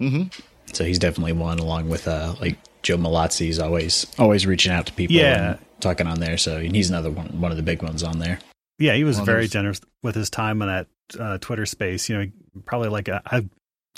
mm-hmm. 0.00 0.24
so 0.72 0.84
he's 0.84 0.98
definitely 0.98 1.32
one 1.32 1.58
along 1.58 1.88
with 1.88 2.06
uh 2.06 2.34
like 2.40 2.56
joe 2.82 2.96
Mallozzi's 2.96 3.58
always 3.58 4.06
always 4.18 4.46
reaching 4.46 4.72
out 4.72 4.86
to 4.86 4.92
people 4.92 5.16
yeah 5.16 5.56
talking 5.82 6.06
on 6.06 6.20
there. 6.20 6.38
So 6.38 6.60
he's 6.60 6.88
another 6.88 7.10
one, 7.10 7.40
one 7.40 7.50
of 7.50 7.58
the 7.58 7.62
big 7.62 7.82
ones 7.82 8.02
on 8.02 8.18
there. 8.18 8.38
Yeah, 8.78 8.94
he 8.94 9.04
was 9.04 9.16
well, 9.16 9.26
very 9.26 9.48
generous 9.48 9.80
with 10.02 10.14
his 10.14 10.30
time 10.30 10.62
on 10.62 10.68
that 10.68 10.86
uh, 11.20 11.38
Twitter 11.38 11.66
space. 11.66 12.08
You 12.08 12.18
know, 12.18 12.30
probably 12.64 12.88
like 12.88 13.08
a, 13.08 13.20
I 13.26 13.46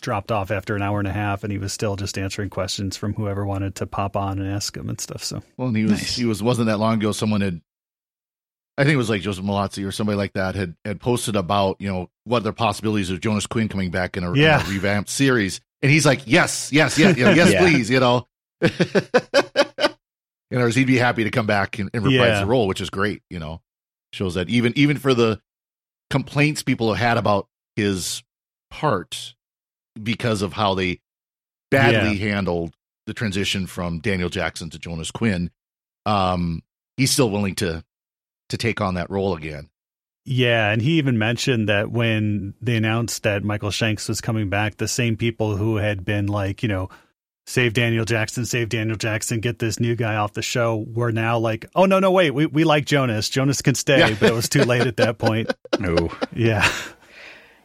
dropped 0.01 0.33
off 0.33 0.51
after 0.51 0.75
an 0.75 0.83
hour 0.83 0.99
and 0.99 1.07
a 1.07 1.13
half, 1.13 1.45
and 1.45 1.53
he 1.53 1.59
was 1.59 1.73
still 1.73 1.95
just 1.95 2.19
answering 2.19 2.51
questions 2.51 2.97
from 2.97 3.15
whoever 3.15 3.47
wanted 3.47 3.77
to 3.77 3.87
pop 3.87 4.17
on 4.17 4.41
and 4.41 4.51
ask 4.51 4.77
him 4.77 4.89
and 4.89 5.01
stuff. 5.01 5.23
So 5.23 5.43
well, 5.57 5.69
and 5.69 5.77
he 5.77 5.85
was 5.85 5.93
nice. 5.93 6.17
he 6.17 6.25
was 6.25 6.43
wasn't 6.43 6.67
that 6.67 6.79
long 6.79 6.95
ago. 6.95 7.13
Someone 7.13 7.41
had, 7.41 7.61
I 8.77 8.83
think 8.83 8.95
it 8.95 8.99
was 8.99 9.11
like 9.11 9.23
Joseph 9.23 9.45
Mallozzi 9.45 9.87
or 9.87 9.93
somebody 9.93 10.17
like 10.17 10.33
that 10.33 10.55
had 10.57 10.75
had 10.85 11.01
posted 11.01 11.37
about 11.37 11.81
you 11.81 11.89
know 11.89 12.11
what 12.25 12.39
are 12.39 12.45
the 12.45 12.53
possibilities 12.53 13.11
of 13.11 13.21
Jonas 13.21 13.47
Quinn 13.47 13.69
coming 13.69 13.91
back 13.91 14.17
in 14.17 14.25
a, 14.25 14.35
yeah. 14.35 14.61
in 14.61 14.67
a 14.67 14.71
revamped 14.71 15.11
series, 15.11 15.61
and 15.83 15.93
he's 15.93 16.05
like, 16.05 16.23
yes, 16.27 16.73
yes, 16.73 16.99
yes, 16.99 17.17
yes, 17.17 17.37
yeah. 17.53 17.61
please, 17.61 17.91
you 17.91 18.01
know. 18.01 18.27
other 20.55 20.67
words, 20.67 20.77
he'd 20.77 20.87
be 20.87 20.97
happy 20.97 21.25
to 21.25 21.31
come 21.31 21.47
back 21.47 21.79
and, 21.79 21.91
and 21.93 22.05
reprise 22.05 22.29
yeah. 22.29 22.41
the 22.41 22.47
role, 22.47 22.67
which 22.67 22.81
is 22.81 22.91
great. 22.91 23.23
You 23.31 23.39
know, 23.39 23.61
shows 24.13 24.35
that 24.35 24.49
even 24.49 24.73
even 24.77 24.99
for 24.99 25.15
the 25.15 25.41
complaints 26.11 26.63
people 26.63 26.93
have 26.93 27.05
had 27.05 27.17
about 27.17 27.49
his 27.77 28.23
part 28.71 29.35
because 30.01 30.43
of 30.43 30.53
how 30.53 30.75
they 30.75 31.01
badly 31.71 32.17
yeah. 32.17 32.33
handled 32.33 32.75
the 33.07 33.15
transition 33.15 33.67
from 33.67 34.01
Daniel 34.01 34.29
Jackson 34.29 34.71
to 34.71 34.79
Jonas 34.79 35.11
Quinn, 35.11 35.51
um, 36.07 36.63
he's 36.97 37.11
still 37.11 37.31
willing 37.31 37.55
to 37.57 37.85
to 38.49 38.57
take 38.57 38.81
on 38.81 38.95
that 38.95 39.11
role 39.11 39.35
again. 39.35 39.71
Yeah, 40.27 40.71
and 40.71 40.81
he 40.81 40.93
even 40.93 41.19
mentioned 41.19 41.69
that 41.69 41.91
when 41.91 42.55
they 42.63 42.77
announced 42.77 43.25
that 43.25 43.45
Michael 43.45 43.71
Shanks 43.71 44.09
was 44.09 44.23
coming 44.23 44.49
back, 44.49 44.77
the 44.77 44.89
same 44.89 45.17
people 45.17 45.57
who 45.57 45.77
had 45.77 46.05
been 46.05 46.27
like, 46.27 46.63
you 46.63 46.69
know, 46.69 46.89
save 47.47 47.75
Daniel 47.75 48.07
Jackson, 48.07 48.47
save 48.47 48.71
Daniel 48.71 48.97
Jackson, 48.97 49.41
get 49.41 49.59
this 49.59 49.79
new 49.79 49.95
guy 49.95 50.17
off 50.17 50.33
the 50.33 50.41
show. 50.41 50.85
We're 50.89 51.11
now 51.11 51.39
like, 51.39 51.67
oh 51.75 51.85
no, 51.85 51.99
no, 51.99 52.11
wait, 52.11 52.31
we 52.31 52.47
we 52.47 52.65
like 52.65 52.87
Jonas. 52.87 53.29
Jonas 53.29 53.61
can 53.61 53.75
stay, 53.75 53.99
yeah. 53.99 54.17
but 54.19 54.31
it 54.31 54.35
was 54.35 54.49
too 54.49 54.65
late 54.65 54.87
at 54.87 54.97
that 54.97 55.19
point. 55.19 55.53
No. 55.81 56.13
Yeah. 56.33 56.71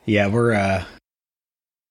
Yeah, 0.07 0.27
we're 0.27 0.53
uh 0.53 0.83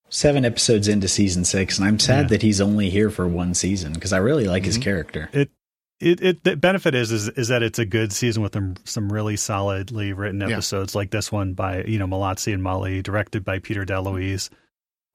seven 0.08 0.44
episodes 0.44 0.88
into 0.88 1.06
season 1.06 1.44
six, 1.44 1.78
and 1.78 1.86
I'm 1.86 2.00
sad 2.00 2.22
yeah. 2.22 2.28
that 2.30 2.42
he's 2.42 2.60
only 2.60 2.90
here 2.90 3.08
for 3.08 3.28
one 3.28 3.54
season 3.54 3.92
because 3.92 4.12
I 4.12 4.18
really 4.18 4.46
like 4.46 4.62
mm-hmm. 4.62 4.66
his 4.66 4.78
character. 4.78 5.30
It 5.32 5.50
it 6.00 6.20
it 6.20 6.44
the 6.44 6.56
benefit 6.56 6.94
is 6.94 7.10
is 7.10 7.28
is 7.30 7.48
that 7.48 7.62
it's 7.62 7.78
a 7.78 7.84
good 7.84 8.12
season 8.12 8.42
with 8.42 8.54
some 8.54 8.76
some 8.84 9.12
really 9.12 9.36
solidly 9.36 10.12
written 10.12 10.42
episodes 10.42 10.94
yeah. 10.94 10.98
like 10.98 11.10
this 11.10 11.32
one 11.32 11.54
by 11.54 11.82
you 11.84 11.98
know 11.98 12.06
Mallozzi 12.06 12.52
and 12.52 12.62
Mullie, 12.62 13.02
directed 13.02 13.44
by 13.44 13.58
Peter 13.58 13.84
DeLuise. 13.84 14.50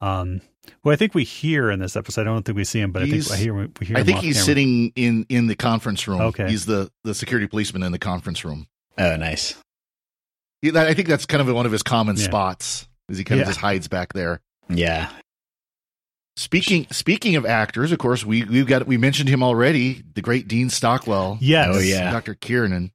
Um, 0.00 0.42
well, 0.82 0.92
I 0.92 0.96
think 0.96 1.14
we 1.14 1.24
hear 1.24 1.70
in 1.70 1.78
this 1.78 1.96
episode. 1.96 2.22
I 2.22 2.24
don't 2.24 2.44
think 2.44 2.56
we 2.56 2.64
see 2.64 2.80
him, 2.80 2.92
but 2.92 3.06
he's, 3.06 3.30
I 3.30 3.36
think 3.36 3.40
I 3.40 3.42
hear 3.42 3.54
we 3.54 3.86
hear. 3.86 3.96
I 3.96 4.02
think 4.02 4.18
he's 4.18 4.36
camera. 4.36 4.44
sitting 4.44 4.92
in 4.96 5.26
in 5.28 5.46
the 5.46 5.56
conference 5.56 6.06
room. 6.06 6.20
Okay, 6.20 6.48
he's 6.48 6.66
the 6.66 6.90
the 7.04 7.14
security 7.14 7.46
policeman 7.46 7.82
in 7.82 7.92
the 7.92 7.98
conference 7.98 8.44
room. 8.44 8.66
Oh, 8.98 9.16
nice. 9.16 9.56
He, 10.62 10.70
I 10.76 10.94
think 10.94 11.08
that's 11.08 11.26
kind 11.26 11.40
of 11.46 11.54
one 11.54 11.66
of 11.66 11.72
his 11.72 11.82
common 11.82 12.16
yeah. 12.16 12.24
spots. 12.24 12.88
Is 13.08 13.18
he 13.18 13.24
kind 13.24 13.38
yeah. 13.38 13.42
of 13.42 13.48
just 13.48 13.60
hides 13.60 13.88
back 13.88 14.12
there? 14.12 14.40
Yeah. 14.68 15.10
Speaking 16.36 16.86
speaking 16.90 17.36
of 17.36 17.46
actors, 17.46 17.92
of 17.92 17.98
course, 17.98 18.24
we 18.24 18.44
we've 18.44 18.66
got 18.66 18.86
we 18.86 18.96
mentioned 18.96 19.28
him 19.28 19.42
already. 19.42 20.02
The 20.14 20.22
great 20.22 20.48
Dean 20.48 20.68
Stockwell. 20.68 21.38
Yes. 21.40 21.68
Oh 21.72 21.78
yeah. 21.78 22.10
Dr. 22.10 22.34
Kieran. 22.34 22.90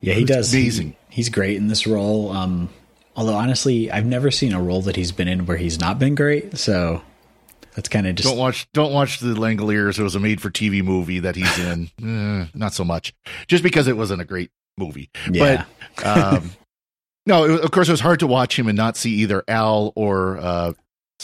Yeah, 0.00 0.14
he 0.14 0.24
does. 0.24 0.52
Amazing. 0.54 0.96
He, 1.08 1.16
he's 1.16 1.28
great 1.28 1.56
in 1.56 1.66
this 1.66 1.86
role. 1.86 2.30
Um, 2.30 2.68
Although 3.18 3.34
honestly, 3.34 3.90
I've 3.90 4.06
never 4.06 4.30
seen 4.30 4.52
a 4.52 4.62
role 4.62 4.82
that 4.82 4.94
he's 4.94 5.10
been 5.10 5.26
in 5.26 5.44
where 5.44 5.56
he's 5.56 5.80
not 5.80 5.98
been 5.98 6.14
great. 6.14 6.56
So 6.56 7.02
that's 7.74 7.88
kind 7.88 8.06
of 8.06 8.14
just 8.14 8.28
don't 8.28 8.38
watch 8.38 8.68
don't 8.72 8.92
watch 8.92 9.18
the 9.18 9.34
Langoliers. 9.34 9.98
It 9.98 10.04
was 10.04 10.14
a 10.14 10.20
made 10.20 10.40
for 10.40 10.50
TV 10.50 10.84
movie 10.84 11.18
that 11.18 11.34
he's 11.34 11.58
in. 11.58 11.90
eh, 12.00 12.46
not 12.54 12.74
so 12.74 12.84
much, 12.84 13.12
just 13.48 13.64
because 13.64 13.88
it 13.88 13.96
wasn't 13.96 14.20
a 14.20 14.24
great 14.24 14.52
movie. 14.76 15.10
Yeah. 15.32 15.64
But 15.96 16.06
um, 16.06 16.52
no, 17.26 17.44
it, 17.44 17.64
of 17.64 17.72
course 17.72 17.88
it 17.88 17.90
was 17.90 17.98
hard 17.98 18.20
to 18.20 18.28
watch 18.28 18.56
him 18.56 18.68
and 18.68 18.76
not 18.76 18.96
see 18.96 19.10
either 19.16 19.42
Al 19.48 19.92
or 19.96 20.38
uh, 20.38 20.72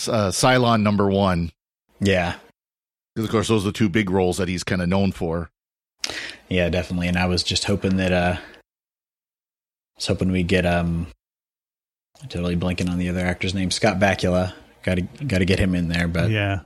uh, 0.09 0.31
Cylon 0.31 0.83
Number 0.83 1.09
One. 1.09 1.53
Yeah, 2.01 2.37
because 3.15 3.27
of 3.27 3.31
course 3.31 3.49
those 3.49 3.65
are 3.65 3.69
the 3.69 3.73
two 3.73 3.89
big 3.89 4.11
roles 4.11 4.39
that 4.39 4.49
he's 4.49 4.65
kind 4.65 4.83
of 4.83 4.89
known 4.89 5.13
for. 5.13 5.51
Yeah, 6.49 6.69
definitely. 6.69 7.09
And 7.09 7.17
I 7.17 7.27
was 7.27 7.43
just 7.43 7.65
hoping 7.65 7.97
that 7.97 8.13
uh, 8.13 8.37
I 8.37 8.41
was 9.97 10.07
hoping 10.07 10.31
we 10.31 10.43
get 10.43 10.67
um 10.67 11.07
I'm 12.23 12.29
totally 12.29 12.57
blanking 12.57 12.91
on 12.91 12.99
the 12.99 13.09
other 13.09 13.21
actor's 13.21 13.55
name. 13.55 13.71
Scott 13.71 13.99
Bakula. 13.99 14.55
Got 14.83 14.97
to 14.97 15.03
got 15.03 15.39
to 15.39 15.45
get 15.47 15.59
him 15.59 15.75
in 15.75 15.89
there, 15.89 16.09
but 16.09 16.31
yeah, 16.31 16.61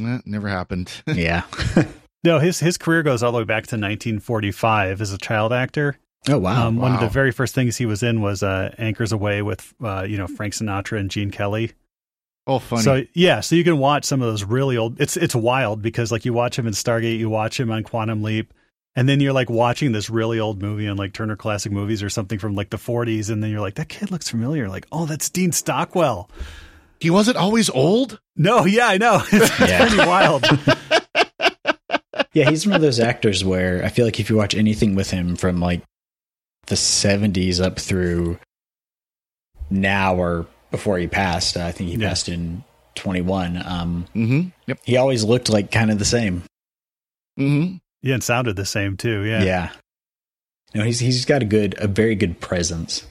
eh, 0.00 0.18
never 0.24 0.48
happened. 0.48 0.90
yeah. 1.06 1.42
no, 2.24 2.38
his 2.38 2.58
his 2.58 2.78
career 2.78 3.02
goes 3.02 3.22
all 3.22 3.32
the 3.32 3.38
way 3.38 3.44
back 3.44 3.64
to 3.64 3.76
1945 3.76 5.00
as 5.00 5.12
a 5.12 5.18
child 5.18 5.52
actor. 5.52 5.98
Oh 6.28 6.38
wow. 6.38 6.68
Um, 6.68 6.76
wow. 6.76 6.84
One 6.84 6.94
of 6.94 7.00
the 7.00 7.08
very 7.08 7.32
first 7.32 7.54
things 7.54 7.76
he 7.76 7.84
was 7.84 8.02
in 8.02 8.22
was 8.22 8.42
uh, 8.42 8.74
Anchors 8.78 9.12
Aweigh" 9.12 9.44
with 9.44 9.74
uh, 9.82 10.06
you 10.08 10.16
know 10.16 10.26
Frank 10.26 10.54
Sinatra 10.54 10.98
and 10.98 11.10
Gene 11.10 11.30
Kelly. 11.30 11.72
Oh, 12.46 12.58
funny. 12.58 12.82
So 12.82 13.02
yeah, 13.14 13.40
so 13.40 13.54
you 13.54 13.64
can 13.64 13.78
watch 13.78 14.04
some 14.04 14.22
of 14.22 14.28
those 14.28 14.44
really 14.44 14.76
old. 14.76 15.00
It's 15.00 15.16
it's 15.16 15.34
wild 15.34 15.82
because 15.82 16.10
like 16.10 16.24
you 16.24 16.32
watch 16.32 16.58
him 16.58 16.66
in 16.66 16.72
Stargate, 16.72 17.18
you 17.18 17.28
watch 17.28 17.60
him 17.60 17.70
on 17.70 17.84
Quantum 17.84 18.22
Leap, 18.22 18.52
and 18.96 19.08
then 19.08 19.20
you're 19.20 19.32
like 19.32 19.48
watching 19.50 19.92
this 19.92 20.10
really 20.10 20.40
old 20.40 20.60
movie 20.60 20.88
on 20.88 20.96
like 20.96 21.12
Turner 21.12 21.36
Classic 21.36 21.70
Movies 21.70 22.02
or 22.02 22.08
something 22.08 22.38
from 22.38 22.54
like 22.54 22.70
the 22.70 22.76
40s, 22.76 23.30
and 23.30 23.42
then 23.42 23.50
you're 23.50 23.60
like, 23.60 23.74
that 23.76 23.88
kid 23.88 24.10
looks 24.10 24.28
familiar. 24.28 24.68
Like, 24.68 24.86
oh, 24.90 25.06
that's 25.06 25.30
Dean 25.30 25.52
Stockwell. 25.52 26.30
He 26.98 27.10
wasn't 27.10 27.36
always 27.36 27.70
old. 27.70 28.20
No, 28.36 28.64
yeah, 28.64 28.88
I 28.88 28.98
know. 28.98 29.22
It's 29.32 29.60
yeah. 29.60 29.86
pretty 29.86 29.98
wild. 29.98 30.44
yeah, 32.32 32.50
he's 32.50 32.66
one 32.66 32.76
of 32.76 32.82
those 32.82 33.00
actors 33.00 33.44
where 33.44 33.84
I 33.84 33.88
feel 33.88 34.04
like 34.04 34.20
if 34.20 34.28
you 34.28 34.36
watch 34.36 34.54
anything 34.54 34.94
with 34.94 35.10
him 35.10 35.36
from 35.36 35.60
like 35.60 35.82
the 36.66 36.74
70s 36.74 37.62
up 37.62 37.78
through 37.78 38.38
now 39.70 40.16
or 40.16 40.46
before 40.70 40.98
he 40.98 41.06
passed. 41.06 41.56
I 41.56 41.72
think 41.72 41.90
he 41.90 41.96
Yeah. 41.96 42.08
passed 42.08 42.28
in 42.28 42.64
21. 42.94 43.56
Um, 43.64 44.06
Mm-hmm. 44.14 44.48
Yep. 44.66 44.78
he 44.84 44.96
always 44.96 45.24
looked 45.24 45.48
like 45.48 45.70
kind 45.70 45.90
of 45.90 45.98
the 45.98 46.04
same. 46.04 46.42
Mm-hmm. 47.38 47.76
Yeah, 48.02 48.14
and 48.14 48.22
sounded 48.24 48.56
the 48.56 48.64
same 48.64 48.96
too. 48.96 49.22
Yeah. 49.24 49.42
Yeah. 49.42 49.70
No, 50.74 50.84
he's 50.84 51.00
he's 51.00 51.24
got 51.24 51.42
a 51.42 51.46
good, 51.46 51.74
a 51.78 51.88
very 51.88 52.14
good 52.14 52.40
presence. 52.40 53.04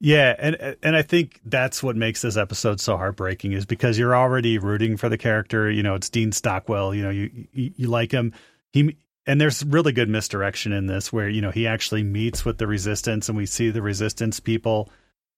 Yeah, 0.00 0.34
and 0.38 0.76
and 0.82 0.94
I 0.96 1.02
think 1.02 1.40
that's 1.44 1.82
what 1.82 1.96
makes 1.96 2.22
this 2.22 2.36
episode 2.36 2.80
so 2.80 2.96
heartbreaking 2.96 3.52
is 3.52 3.64
because 3.64 3.98
you're 3.98 4.14
already 4.16 4.58
rooting 4.58 4.96
for 4.96 5.08
the 5.08 5.16
character. 5.18 5.70
You 5.70 5.82
know, 5.82 5.94
it's 5.94 6.10
Dean 6.10 6.32
Stockwell. 6.32 6.94
You 6.94 7.02
know, 7.02 7.10
you 7.10 7.30
you, 7.52 7.72
you 7.76 7.88
like 7.88 8.12
him. 8.12 8.32
He 8.72 8.96
and 9.26 9.40
there's 9.40 9.64
really 9.64 9.92
good 9.92 10.08
misdirection 10.08 10.72
in 10.72 10.86
this 10.86 11.12
where 11.12 11.28
you 11.28 11.40
know 11.40 11.50
he 11.50 11.66
actually 11.66 12.02
meets 12.02 12.44
with 12.44 12.58
the 12.58 12.66
resistance, 12.66 13.28
and 13.28 13.36
we 13.38 13.46
see 13.46 13.70
the 13.70 13.82
resistance 13.82 14.38
people. 14.40 14.90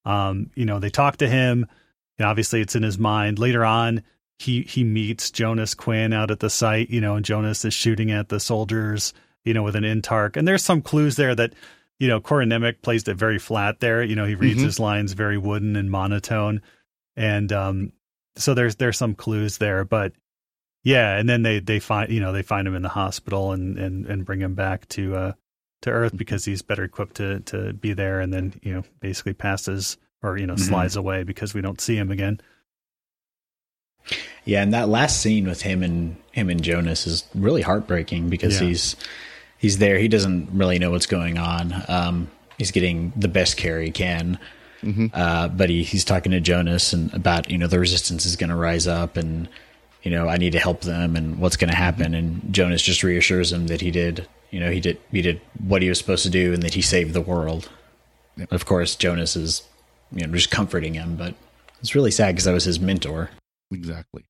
Um, 0.05 0.51
you 0.55 0.65
know, 0.65 0.79
they 0.79 0.91
talk 0.91 1.19
to 1.19 1.29
him. 1.29 1.67
And 2.19 2.27
obviously, 2.27 2.61
it's 2.61 2.75
in 2.77 2.83
his 2.83 2.99
mind. 2.99 3.39
Later 3.39 3.65
on, 3.65 4.03
he 4.39 4.63
he 4.63 4.85
meets 4.85 5.31
Jonas 5.31 5.75
Quinn 5.75 6.13
out 6.13 6.31
at 6.31 6.41
the 6.41 6.51
site. 6.51 6.91
You 6.91 7.01
know, 7.01 7.15
and 7.17 7.25
Jonas 7.25 7.65
is 7.65 7.75
shooting 7.75 8.11
at 8.11 8.29
the 8.29 8.41
soldiers. 8.41 9.13
You 9.45 9.55
know, 9.55 9.63
with 9.63 9.77
an 9.77 9.85
intar, 9.85 10.37
and 10.37 10.47
there's 10.47 10.65
some 10.65 10.83
clues 10.83 11.17
there 11.17 11.35
that 11.35 11.55
you 12.01 12.07
know, 12.07 12.21
Corin 12.21 12.49
Nemec 12.51 12.81
plays 12.83 13.07
it 13.09 13.17
very 13.17 13.39
flat 13.39 13.81
there. 13.81 14.03
You 14.03 14.15
know, 14.15 14.25
he 14.25 14.35
reads 14.37 14.61
Mhm. 14.61 14.65
his 14.65 14.79
lines 14.79 15.15
very 15.15 15.37
wooden 15.39 15.75
and 15.75 15.91
monotone. 15.91 16.61
And 17.17 17.53
um 17.53 17.93
so 18.37 18.55
there's 18.55 18.77
there's 18.77 18.97
some 18.99 19.15
clues 19.15 19.59
there, 19.59 19.85
but 19.85 20.13
yeah, 20.85 21.17
and 21.17 21.29
then 21.29 21.43
they 21.43 21.59
they 21.61 21.81
find 21.81 22.11
you 22.13 22.21
know, 22.21 22.33
they 22.33 22.43
find 22.43 22.67
him 22.69 22.75
in 22.75 22.83
the 22.83 22.89
hospital 22.89 23.53
and 23.53 23.79
and 23.79 24.07
and 24.07 24.25
bring 24.25 24.41
him 24.41 24.55
back 24.55 24.89
to 24.91 25.15
uh 25.17 25.33
to 25.83 25.91
Earth 25.91 26.17
because 26.17 26.45
he's 26.45 26.63
better 26.63 26.85
equipped 26.85 27.17
to 27.17 27.41
to 27.41 27.73
be 27.73 27.93
there 27.93 28.21
and 28.21 28.33
then, 28.33 28.55
you 28.63 28.73
know, 28.75 28.83
basically 29.01 29.33
passes 29.35 29.97
or 30.23 30.37
you 30.37 30.47
know, 30.47 30.55
Mhm. 30.55 30.61
slides 30.69 30.97
away 30.97 31.23
because 31.23 31.55
we 31.55 31.61
don't 31.61 31.81
see 31.81 31.97
him 31.97 32.11
again. 32.11 32.41
Yeah, 34.45 34.63
and 34.63 34.73
that 34.73 34.89
last 34.89 35.21
scene 35.21 35.47
with 35.47 35.63
him 35.63 35.83
and 35.83 36.17
him 36.33 36.49
and 36.49 36.63
Jonas 36.63 37.07
is 37.07 37.25
really 37.35 37.63
heartbreaking 37.63 38.29
because 38.31 38.61
Yeah. 38.61 38.69
he's 38.69 38.97
he's 39.59 39.79
there. 39.79 39.99
He 39.99 40.09
doesn't 40.09 40.49
really 40.53 40.79
know 40.79 40.91
what's 40.93 41.07
going 41.07 41.37
on. 41.37 41.85
Um, 41.89 42.29
he's 42.57 42.71
getting 42.71 43.13
the 43.17 43.29
best 43.29 43.57
care 43.57 43.81
he 43.81 43.91
can, 43.91 44.39
Mhm. 44.85 45.11
uh, 45.13 45.49
but 45.49 45.69
he, 45.69 45.83
he's 45.83 46.05
talking 46.05 46.31
to 46.33 46.41
Jonas 46.41 46.93
and 46.93 47.13
about 47.13 47.51
you 47.51 47.59
know 47.59 47.67
the 47.67 47.79
resistance 47.79 48.25
is 48.25 48.37
going 48.37 48.51
to 48.51 48.57
rise 48.57 48.87
up 48.87 49.17
and 49.17 49.49
you 50.03 50.11
know 50.11 50.29
I 50.29 50.39
need 50.39 50.53
to 50.53 50.59
help 50.61 50.81
them 50.83 51.15
and 51.17 51.39
what's 51.39 51.57
going 51.57 51.71
to 51.71 51.77
happen. 51.77 52.15
And 52.15 52.41
Jonas 52.53 52.83
just 52.83 53.03
reassures 53.03 53.53
him 53.53 53.67
that 53.67 53.81
he 53.83 53.91
did 53.91 54.27
you 54.51 54.61
know 54.61 54.71
he 54.71 54.81
did 54.81 54.99
he 55.11 55.23
did 55.23 55.41
what 55.67 55.83
he 55.83 55.89
was 55.89 55.99
supposed 55.99 56.23
to 56.25 56.31
do 56.31 56.53
and 56.55 56.63
that 56.63 56.75
he 56.75 56.83
saved 56.83 57.13
the 57.13 57.21
world. 57.21 57.69
Of 58.51 58.67
course, 58.67 58.95
Jonas 58.97 59.37
is 59.37 59.63
you 60.13 60.27
know 60.27 60.33
just 60.35 60.51
comforting 60.51 60.95
him, 60.95 61.17
but 61.17 61.35
it's 61.81 61.95
really 61.95 62.11
sad 62.11 62.35
because 62.35 62.47
I 62.47 62.53
was 62.53 62.65
his 62.65 62.81
mentor. 62.81 63.31
Exactly. 63.73 64.25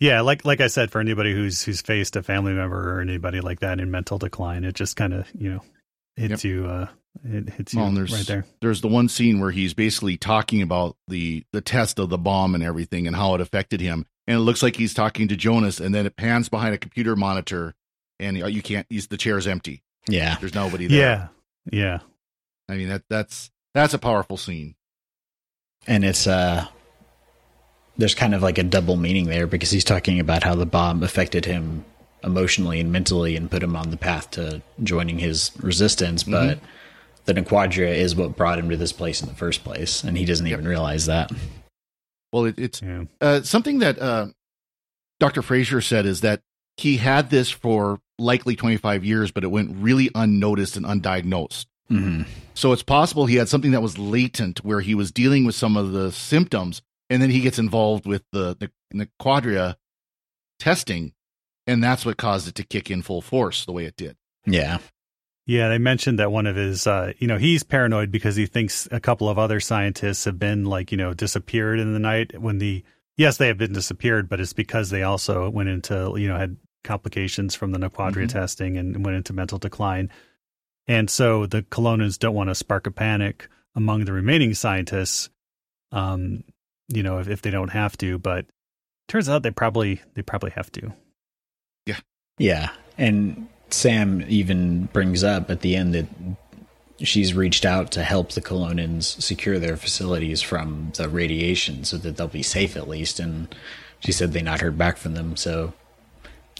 Yeah, 0.00 0.20
like 0.20 0.44
like 0.44 0.60
I 0.60 0.68
said, 0.68 0.90
for 0.92 1.00
anybody 1.00 1.32
who's 1.34 1.62
who's 1.62 1.80
faced 1.82 2.14
a 2.16 2.22
family 2.22 2.52
member 2.52 2.96
or 2.96 3.00
anybody 3.00 3.40
like 3.40 3.60
that 3.60 3.80
in 3.80 3.90
mental 3.90 4.18
decline, 4.18 4.64
it 4.64 4.74
just 4.74 4.96
kind 4.96 5.12
of 5.12 5.26
you 5.36 5.50
know 5.54 5.62
hits 6.16 6.44
you. 6.44 6.66
Uh, 6.66 6.86
it 7.24 7.50
hits 7.50 7.74
you 7.74 7.80
Well, 7.80 7.88
and 7.88 7.96
there's 7.96 8.12
right 8.12 8.26
there. 8.26 8.44
there's 8.60 8.80
the 8.80 8.86
one 8.88 9.08
scene 9.08 9.40
where 9.40 9.50
he's 9.50 9.74
basically 9.74 10.16
talking 10.16 10.62
about 10.62 10.96
the 11.08 11.44
the 11.52 11.60
test 11.60 11.98
of 11.98 12.10
the 12.10 12.18
bomb 12.18 12.54
and 12.54 12.62
everything 12.62 13.08
and 13.08 13.16
how 13.16 13.34
it 13.34 13.40
affected 13.40 13.80
him, 13.80 14.06
and 14.28 14.36
it 14.36 14.40
looks 14.40 14.62
like 14.62 14.76
he's 14.76 14.94
talking 14.94 15.26
to 15.28 15.36
Jonas, 15.36 15.80
and 15.80 15.92
then 15.92 16.06
it 16.06 16.16
pans 16.16 16.48
behind 16.48 16.74
a 16.74 16.78
computer 16.78 17.16
monitor, 17.16 17.74
and 18.20 18.36
you 18.36 18.46
you 18.46 18.62
can't. 18.62 18.86
He's 18.90 19.06
the 19.08 19.16
chair's 19.16 19.46
empty. 19.46 19.82
Yeah, 20.08 20.36
There's 20.40 20.54
nobody 20.54 20.86
there. 20.86 20.98
Yeah, 21.70 21.78
yeah, 21.78 21.98
I 22.68 22.76
mean 22.76 22.88
that 22.88 23.02
that's 23.10 23.50
that's 23.74 23.94
a 23.94 23.98
powerful 23.98 24.36
scene. 24.36 24.74
and 25.86 26.04
it's 26.04 26.26
uh 26.26 26.66
there's 27.96 28.14
kind 28.14 28.34
of 28.34 28.42
like 28.42 28.58
a 28.58 28.62
double 28.62 28.96
meaning 28.96 29.26
there 29.26 29.46
because 29.46 29.70
he's 29.70 29.84
talking 29.84 30.20
about 30.20 30.44
how 30.44 30.54
the 30.54 30.66
bomb 30.66 31.02
affected 31.02 31.44
him 31.44 31.84
emotionally 32.22 32.80
and 32.80 32.90
mentally 32.92 33.36
and 33.36 33.50
put 33.50 33.62
him 33.62 33.76
on 33.76 33.90
the 33.90 33.96
path 33.96 34.30
to 34.32 34.62
joining 34.82 35.18
his 35.18 35.50
resistance 35.60 36.22
but 36.24 36.58
the 37.26 37.34
Naquadria 37.34 37.94
is 37.94 38.14
what 38.16 38.36
brought 38.36 38.58
him 38.58 38.70
to 38.70 38.76
this 38.76 38.92
place 38.92 39.20
in 39.20 39.28
the 39.28 39.34
first 39.34 39.62
place 39.64 40.02
and 40.04 40.16
he 40.16 40.24
doesn't 40.24 40.46
even 40.46 40.66
realize 40.66 41.06
that 41.06 41.30
Well, 42.32 42.46
it, 42.46 42.58
it's 42.58 42.80
yeah. 42.82 43.04
uh, 43.20 43.42
something 43.42 43.78
that 43.80 43.98
uh, 44.00 44.28
Dr. 45.20 45.42
Fraiser 45.42 45.80
said 45.80 46.06
is 46.06 46.20
that 46.22 46.40
he 46.76 46.96
had 46.98 47.30
this 47.30 47.50
for 47.50 48.00
likely 48.18 48.56
25 48.56 49.04
years, 49.04 49.30
but 49.30 49.44
it 49.44 49.48
went 49.48 49.76
really 49.76 50.10
unnoticed 50.14 50.76
and 50.76 50.84
undiagnosed. 50.86 51.66
hmm 51.88 52.22
So 52.54 52.72
it's 52.72 52.82
possible 52.82 53.26
he 53.26 53.36
had 53.36 53.48
something 53.48 53.70
that 53.70 53.82
was 53.82 53.98
latent 53.98 54.64
where 54.64 54.80
he 54.80 54.94
was 54.94 55.12
dealing 55.12 55.44
with 55.44 55.54
some 55.54 55.76
of 55.76 55.92
the 55.92 56.10
symptoms 56.12 56.82
and 57.10 57.22
then 57.22 57.30
he 57.30 57.40
gets 57.40 57.58
involved 57.58 58.06
with 58.06 58.22
the, 58.32 58.56
the, 58.58 58.70
the 58.90 59.08
quadria 59.18 59.76
testing 60.58 61.12
and 61.66 61.82
that's 61.82 62.04
what 62.04 62.16
caused 62.16 62.48
it 62.48 62.54
to 62.56 62.64
kick 62.64 62.90
in 62.90 63.02
full 63.02 63.20
force 63.20 63.64
the 63.64 63.72
way 63.72 63.84
it 63.84 63.96
did. 63.96 64.16
yeah 64.46 64.78
Yeah, 65.46 65.68
they 65.68 65.78
mentioned 65.78 66.18
that 66.18 66.32
one 66.32 66.46
of 66.46 66.56
his, 66.56 66.86
uh, 66.86 67.12
you 67.18 67.26
know, 67.26 67.38
he's 67.38 67.62
paranoid 67.62 68.10
because 68.10 68.36
he 68.36 68.46
thinks 68.46 68.88
a 68.90 69.00
couple 69.00 69.28
of 69.28 69.38
other 69.38 69.60
scientists 69.60 70.24
have 70.24 70.38
been 70.38 70.64
like, 70.64 70.90
you 70.92 70.98
know, 70.98 71.14
disappeared 71.14 71.78
in 71.78 71.92
the 71.94 71.98
night 71.98 72.38
when 72.38 72.58
the, 72.58 72.84
yes, 73.16 73.36
they 73.38 73.46
have 73.46 73.56
been 73.58 73.72
disappeared, 73.72 74.28
but 74.28 74.40
it's 74.40 74.52
because 74.52 74.90
they 74.90 75.02
also 75.02 75.48
went 75.48 75.68
into, 75.70 76.14
you 76.18 76.28
know, 76.28 76.36
had 76.36 76.56
complications 76.84 77.54
from 77.54 77.72
the 77.72 77.78
Naquadria 77.78 78.24
Mhm. 78.26 78.28
testing 78.30 78.76
and 78.76 79.04
went 79.04 79.16
into 79.16 79.32
mental 79.32 79.58
decline. 79.58 80.10
And 80.86 81.10
so 81.10 81.46
the 81.46 81.62
Kelownans 81.62 82.18
don't 82.18 82.34
want 82.34 82.48
to 82.50 82.54
spark 82.54 82.86
a 82.86 82.90
panic 82.90 83.48
among 83.74 84.04
the 84.04 84.12
remaining 84.12 84.54
scientists, 84.54 85.28
um, 85.92 86.44
you 86.88 87.02
know, 87.02 87.18
if, 87.18 87.28
if 87.28 87.42
they 87.42 87.50
don't 87.50 87.68
have 87.70 87.96
to, 87.98 88.18
but 88.18 88.46
turns 89.06 89.28
out 89.28 89.42
they 89.42 89.50
probably, 89.50 90.00
they 90.14 90.22
probably 90.22 90.50
have 90.52 90.70
to. 90.72 90.92
yeah 91.86 92.00
yeah. 92.38 92.70
and 92.96 93.48
Sam 93.70 94.24
even 94.28 94.86
brings 94.86 95.22
up 95.22 95.50
at 95.50 95.60
the 95.60 95.76
end 95.76 95.94
that 95.94 96.06
she's 97.00 97.34
reached 97.34 97.64
out 97.66 97.90
to 97.92 98.02
help 98.02 98.32
the 98.32 98.40
Kelownans 98.40 99.20
secure 99.22 99.58
their 99.58 99.76
facilities 99.76 100.40
from 100.40 100.92
the 100.96 101.08
radiation 101.08 101.84
so 101.84 101.96
that 101.98 102.16
they'll 102.16 102.28
be 102.28 102.42
safe 102.42 102.76
at 102.76 102.88
least. 102.88 103.20
And 103.20 103.54
she 104.00 104.10
said 104.10 104.32
they 104.32 104.40
not 104.42 104.60
heard 104.62 104.78
back 104.78 104.96
from 104.96 105.14
them. 105.14 105.36
So 105.36 105.74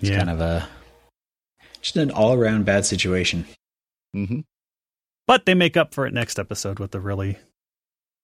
it's 0.01 0.11
Yeah. 0.11 0.19
kind 0.19 0.31
of 0.31 0.41
a 0.41 0.69
just 1.81 1.97
an 1.97 2.11
all 2.11 2.35
around 2.35 2.65
bad 2.65 2.85
situation. 2.87 3.47
Mm-hmm. 4.17 4.41
But 5.27 5.45
they 5.47 5.55
make 5.55 5.77
up 5.77 5.95
for 5.95 6.07
it 6.07 6.15
next 6.15 6.39
episode 6.39 6.79
with 6.79 6.95
a 6.95 7.01
really 7.01 7.39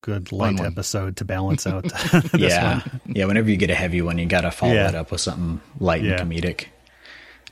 good 0.03 0.31
light 0.31 0.57
one. 0.59 0.67
episode 0.67 1.17
to 1.17 1.25
balance 1.25 1.65
out 1.67 1.83
this 2.31 2.33
yeah. 2.53 2.79
one. 2.81 3.01
Yeah. 3.05 3.25
Whenever 3.25 3.49
you 3.49 3.57
get 3.57 3.69
a 3.69 3.75
heavy 3.75 4.01
one, 4.01 4.17
you 4.17 4.25
got 4.25 4.41
to 4.41 4.51
follow 4.51 4.73
Yeah. 4.73 4.89
it 4.89 4.95
up 4.95 5.11
with 5.11 5.21
something 5.21 5.61
light 5.79 6.03
Yeah. 6.03 6.21
and 6.21 6.31
comedic. 6.31 6.65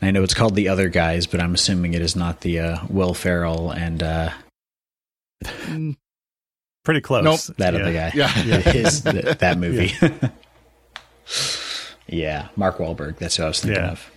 And 0.02 0.08
I 0.08 0.12
know 0.12 0.24
it's 0.24 0.34
called 0.34 0.56
The 0.56 0.68
Other 0.68 0.90
Guys, 0.90 1.28
but 1.28 1.40
I'm 1.40 1.54
assuming 1.54 1.94
it 1.94 2.02
is 2.02 2.16
not 2.16 2.42
the 2.42 2.60
uh, 2.60 2.78
Will 2.90 3.14
Ferrell 3.14 3.72
and 3.72 4.04
uh, 4.04 4.30
Pretty 6.84 7.00
close. 7.02 7.24
Nope. 7.24 7.58
that 7.58 7.74
yeah. 7.74 7.80
other 7.80 7.94
guy. 7.94 8.12
Yeah. 8.14 8.28
His, 8.60 9.02
th- 9.02 9.38
that 9.38 9.58
movie. 9.58 9.94
Yeah. 12.08 12.50
Mark 12.58 12.78
Wahlberg. 12.80 13.18
That's 13.18 13.38
who 13.38 13.44
I 13.44 13.48
was 13.48 13.62
thinking 13.62 13.82
Yeah. 13.82 13.92
of. 13.92 14.12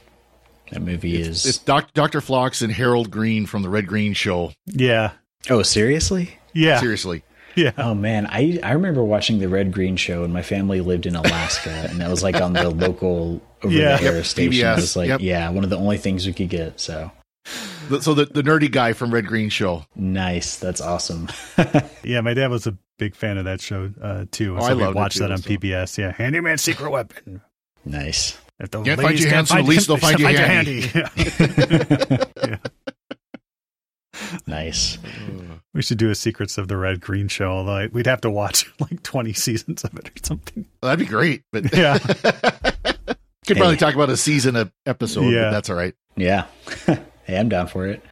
That 0.71 0.83
movie 0.83 1.21
is. 1.21 1.47
It's 1.47 1.59
doc, 1.59 1.93
Dr. 1.95 2.21
Phlox 2.21 2.61
and 2.63 2.73
Harold 2.73 3.11
Green 3.11 3.47
from 3.47 3.63
the 3.63 3.69
Red 3.69 3.87
Green 3.87 4.13
Show. 4.15 4.53
Yeah. 4.67 5.13
oh, 5.49 5.63
seriously? 5.63 6.39
Yeah. 6.53 6.81
Seriously. 6.81 7.23
Yeah. 7.55 7.73
Oh 7.79 7.95
man, 7.95 8.27
I 8.27 8.59
I 8.63 8.73
remember 8.73 9.03
watching 9.03 9.39
the 9.39 9.49
Red 9.49 9.73
Green 9.73 9.97
Show, 9.97 10.25
and 10.25 10.33
my 10.35 10.43
family 10.43 10.81
lived 10.83 11.07
in 11.07 11.17
Alaska, 11.17 11.71
and 11.91 12.01
that 12.01 12.11
was 12.11 12.23
like 12.23 12.39
on 12.41 12.53
the 12.53 12.69
local 12.69 13.41
over 13.63 13.73
Yeah. 13.73 13.97
the 13.97 14.05
air 14.07 14.17
Yep, 14.17 14.25
station. 14.27 14.67
It 14.69 14.75
was 14.77 14.95
like 14.97 15.09
yep. 15.09 15.21
yeah, 15.23 15.49
one 15.51 15.65
of 15.65 15.71
the 15.71 15.79
only 15.79 15.97
things 15.97 16.27
we 16.27 16.35
could 16.35 16.51
get. 16.51 16.79
So 16.81 17.11
The- 17.89 18.03
So 18.03 18.13
the, 18.13 18.27
the 18.27 18.43
nerdy 18.43 18.71
guy 18.71 18.93
from 18.93 19.15
Red 19.15 19.27
Green 19.27 19.49
Show. 19.49 19.87
nice, 19.95 20.57
that's 20.59 20.81
awesome. 20.83 21.29
Yeah. 22.05 22.21
My 22.21 22.35
dad 22.35 22.51
was 22.51 22.67
a 22.67 22.77
big 22.99 23.15
fan 23.17 23.39
of 23.39 23.47
that 23.47 23.61
show 23.63 23.91
uh, 24.03 24.27
too. 24.31 24.57
Oh, 24.57 24.61
so 24.61 24.67
I 24.67 24.73
loved 24.73 24.91
it 24.91 24.95
watched 24.97 25.17
too, 25.17 25.23
that 25.23 25.33
on 25.33 25.39
so. 25.39 25.49
PBS. 25.51 25.97
Yeah. 25.99 26.13
Handyman 26.13 26.59
secret 26.59 26.91
weapon. 26.91 27.41
nice. 27.87 28.37
If 28.59 28.71
the 28.71 28.83
Can't 28.83 28.97
find 29.01 29.09
ladies 29.09 29.25
your 29.25 29.35
hands, 29.35 29.53
at 29.53 29.65
least 29.65 29.87
they'll 29.89 29.97
find 29.99 30.19
you 30.19 30.27
handy. 30.27 30.85
Yeah. 32.47 32.57
Nice. 34.47 34.97
we 35.75 35.83
should 35.83 35.99
do 35.99 36.09
a 36.11 36.15
Secrets 36.15 36.57
of 36.57 36.69
the 36.69 36.77
Red 36.77 37.01
Green 37.03 37.29
show. 37.29 37.51
Although 37.51 37.89
we'd 37.93 38.07
have 38.07 38.23
to 38.23 38.31
watch 38.31 38.73
like 38.81 39.03
20 39.03 39.33
seasons 39.35 39.85
of 39.85 39.95
it 39.99 40.09
or 40.09 40.13
something. 40.23 40.67
That'd 40.81 40.99
be 41.01 41.05
great. 41.05 41.43
But 41.53 41.77
Yeah. 41.77 41.99
could 43.47 43.57
probably 43.59 43.77
talk 43.77 43.95
about 43.95 44.09
a 44.11 44.17
season 44.17 44.57
of 44.57 44.73
episode, 44.87 45.29
Yeah. 45.31 45.43
but 45.45 45.51
that's 45.53 45.71
all 45.71 45.77
right. 45.77 45.95
Yeah. 46.17 46.47
hey, 47.25 47.37
I'm 47.39 47.49
down 47.51 47.67
for 47.69 47.87
it. 47.87 48.03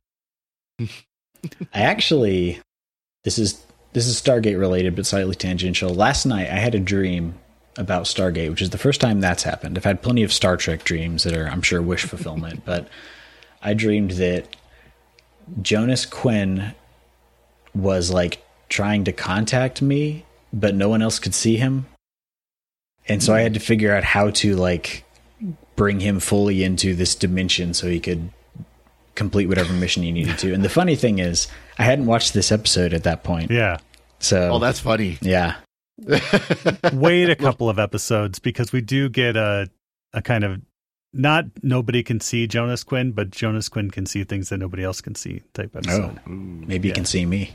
I 1.72 1.80
actually 1.80 2.60
this 3.24 3.38
is 3.38 3.62
this 3.94 4.06
is 4.06 4.20
Stargate 4.20 4.58
related 4.58 4.94
but 4.96 5.06
slightly 5.06 5.34
tangential. 5.34 5.94
Last 5.94 6.26
night 6.26 6.50
I 6.50 6.56
had 6.56 6.74
a 6.74 6.80
dream 6.80 7.34
about 7.76 8.04
Stargate, 8.04 8.50
which 8.50 8.62
is 8.62 8.70
the 8.70 8.78
first 8.78 9.00
time 9.00 9.20
that's 9.20 9.42
happened. 9.42 9.76
I've 9.76 9.84
had 9.84 10.02
plenty 10.02 10.22
of 10.22 10.32
Star 10.32 10.56
Trek 10.56 10.84
dreams 10.84 11.24
that 11.24 11.36
are 11.36 11.46
I'm 11.48 11.62
sure 11.62 11.82
wish 11.82 12.04
fulfillment, 12.04 12.62
but 12.66 12.88
I 13.62 13.74
dreamed 13.74 14.12
that 14.12 14.54
Jonas 15.62 16.06
Quinn 16.06 16.74
was 17.74 18.10
like 18.10 18.42
trying 18.68 19.04
to 19.04 19.12
contact 19.12 19.82
me 19.82 20.24
but 20.52 20.74
no 20.74 20.88
one 20.88 21.02
else 21.02 21.18
could 21.18 21.34
see 21.34 21.56
him. 21.56 21.86
And 23.08 23.20
so 23.22 23.34
I 23.34 23.40
had 23.40 23.54
to 23.54 23.60
figure 23.60 23.92
out 23.94 24.04
how 24.04 24.30
to 24.30 24.54
like 24.54 25.04
bring 25.76 25.98
him 26.00 26.20
fully 26.20 26.62
into 26.62 26.94
this 26.94 27.14
dimension 27.16 27.74
so 27.74 27.88
he 27.88 27.98
could 27.98 28.30
complete 29.16 29.46
whatever 29.46 29.72
mission 29.72 30.04
he 30.04 30.12
needed 30.12 30.38
to. 30.38 30.54
And 30.54 30.64
the 30.64 30.68
funny 30.68 30.94
thing 30.94 31.18
is, 31.18 31.48
I 31.76 31.82
hadn't 31.82 32.06
watched 32.06 32.32
this 32.34 32.52
episode 32.52 32.94
at 32.94 33.02
that 33.02 33.24
point. 33.24 33.50
Yeah. 33.50 33.78
So 34.20 34.52
Oh, 34.52 34.58
that's 34.60 34.78
funny. 34.78 35.18
yeah. 35.20 35.56
Wait 36.92 37.30
a 37.30 37.36
couple 37.36 37.68
of 37.70 37.78
episodes 37.78 38.38
because 38.38 38.72
we 38.72 38.80
do 38.80 39.08
get 39.08 39.36
a 39.36 39.68
a 40.12 40.20
kind 40.22 40.44
of 40.44 40.60
not 41.12 41.44
nobody 41.62 42.02
can 42.02 42.18
see 42.20 42.46
Jonas 42.48 42.82
Quinn, 42.82 43.12
but 43.12 43.30
Jonas 43.30 43.68
Quinn 43.68 43.90
can 43.90 44.04
see 44.06 44.24
things 44.24 44.48
that 44.48 44.58
nobody 44.58 44.82
else 44.82 45.00
can 45.00 45.14
see 45.14 45.42
type 45.52 45.76
episode. 45.76 46.18
Oh, 46.26 46.30
maybe 46.30 46.88
you 46.88 46.90
Yeah. 46.92 46.94
can 46.96 47.04
see 47.04 47.24
me. 47.24 47.54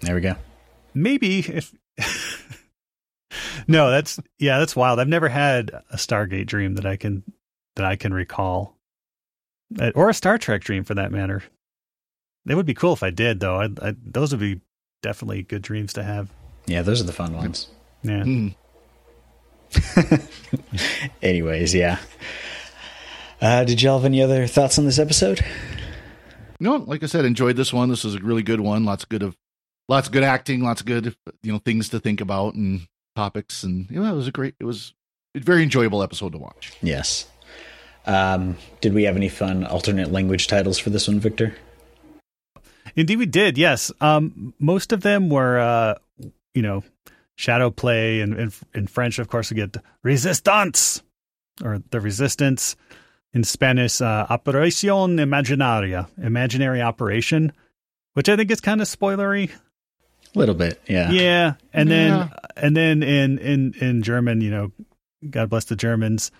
There 0.00 0.14
we 0.14 0.20
go. 0.22 0.36
Maybe 0.94 1.40
if 1.40 1.74
No, 3.68 3.90
that's 3.90 4.20
yeah, 4.38 4.58
that's 4.58 4.76
wild. 4.76 4.98
I've 5.00 5.08
never 5.08 5.28
had 5.28 5.70
a 5.90 5.96
Stargate 5.96 6.46
dream 6.46 6.74
that 6.76 6.86
I 6.86 6.96
can 6.96 7.22
that 7.76 7.84
I 7.84 7.96
can 7.96 8.14
recall. 8.14 8.76
Uh, 9.78 9.90
Or 9.94 10.08
a 10.08 10.14
Star 10.14 10.38
Trek 10.38 10.62
dream 10.62 10.84
for 10.84 10.94
that 10.94 11.10
matter. 11.12 11.42
It 12.48 12.54
would 12.54 12.66
be 12.66 12.74
cool 12.74 12.92
if 12.92 13.02
I 13.02 13.10
did 13.10 13.40
though. 13.40 13.60
I, 13.60 13.64
I 13.82 13.94
those 14.02 14.30
would 14.32 14.40
be 14.40 14.60
definitely 15.02 15.42
good 15.42 15.62
dreams 15.62 15.92
to 15.94 16.02
have. 16.04 16.30
Yeah, 16.66 16.82
those 16.82 17.00
are 17.00 17.04
the 17.04 17.12
fun 17.12 17.36
ones. 17.36 17.68
Yeah. 18.02 18.22
Hmm. 18.22 18.48
Anyways, 21.22 21.74
yeah. 21.74 21.98
Uh, 23.40 23.64
did 23.64 23.82
y'all 23.82 23.98
have 23.98 24.04
any 24.04 24.22
other 24.22 24.46
thoughts 24.46 24.78
on 24.78 24.84
this 24.84 24.98
episode? 24.98 25.44
No, 26.60 26.76
like 26.76 27.02
I 27.02 27.06
said, 27.06 27.24
enjoyed 27.24 27.56
this 27.56 27.72
one. 27.72 27.88
This 27.88 28.04
was 28.04 28.14
a 28.14 28.20
really 28.20 28.42
good 28.42 28.60
one. 28.60 28.84
Lots 28.84 29.02
of 29.02 29.08
good 29.08 29.22
of 29.22 29.36
lots 29.88 30.06
of 30.06 30.12
good 30.12 30.22
acting, 30.22 30.62
lots 30.62 30.80
of 30.80 30.86
good 30.86 31.14
you 31.42 31.52
know 31.52 31.58
things 31.58 31.88
to 31.90 32.00
think 32.00 32.20
about 32.20 32.54
and 32.54 32.86
topics, 33.16 33.62
and 33.62 33.90
you 33.90 34.00
know 34.00 34.12
it 34.12 34.16
was 34.16 34.28
a 34.28 34.32
great. 34.32 34.54
It 34.60 34.64
was 34.64 34.94
a 35.34 35.40
very 35.40 35.62
enjoyable 35.62 36.02
episode 36.02 36.32
to 36.32 36.38
watch. 36.38 36.72
Yes. 36.80 37.26
Um, 38.06 38.56
did 38.80 38.92
we 38.92 39.04
have 39.04 39.16
any 39.16 39.28
fun 39.28 39.64
alternate 39.64 40.12
language 40.12 40.46
titles 40.46 40.78
for 40.78 40.90
this 40.90 41.08
one, 41.08 41.20
Victor? 41.20 41.56
Indeed, 42.96 43.16
we 43.16 43.26
did. 43.26 43.58
Yes, 43.58 43.90
um, 44.00 44.54
most 44.58 44.92
of 44.92 45.00
them 45.00 45.30
were, 45.30 45.58
uh, 45.58 45.94
you 46.54 46.62
know, 46.62 46.82
shadow 47.36 47.70
play, 47.70 48.20
and 48.20 48.34
in, 48.38 48.52
in 48.74 48.86
French, 48.86 49.18
of 49.18 49.28
course, 49.28 49.50
we 49.50 49.56
get 49.56 49.76
resistance 50.02 51.02
or 51.62 51.80
the 51.90 52.00
resistance. 52.00 52.76
In 53.32 53.42
Spanish, 53.42 54.00
uh, 54.00 54.28
operación 54.30 55.18
imaginaria, 55.18 56.06
imaginary 56.22 56.80
operation, 56.80 57.52
which 58.12 58.28
I 58.28 58.36
think 58.36 58.48
is 58.52 58.60
kind 58.60 58.80
of 58.80 58.86
spoilery. 58.86 59.50
A 59.50 60.38
little 60.38 60.54
bit, 60.54 60.80
yeah. 60.86 61.10
Yeah, 61.10 61.54
and 61.72 61.88
Yeah. 61.88 61.96
then 61.96 62.30
and 62.56 62.76
then 62.76 63.02
in 63.02 63.38
in 63.38 63.74
in 63.80 64.02
German, 64.04 64.40
you 64.40 64.50
know, 64.52 64.70
God 65.28 65.50
bless 65.50 65.64
the 65.64 65.74
Germans, 65.74 66.30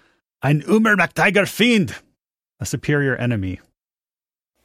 ein 0.40 0.62
Umermachtiger 0.62 1.48
Fiend, 1.48 1.96
a 2.61 2.64
superior 2.66 3.16
enemy. 3.16 3.59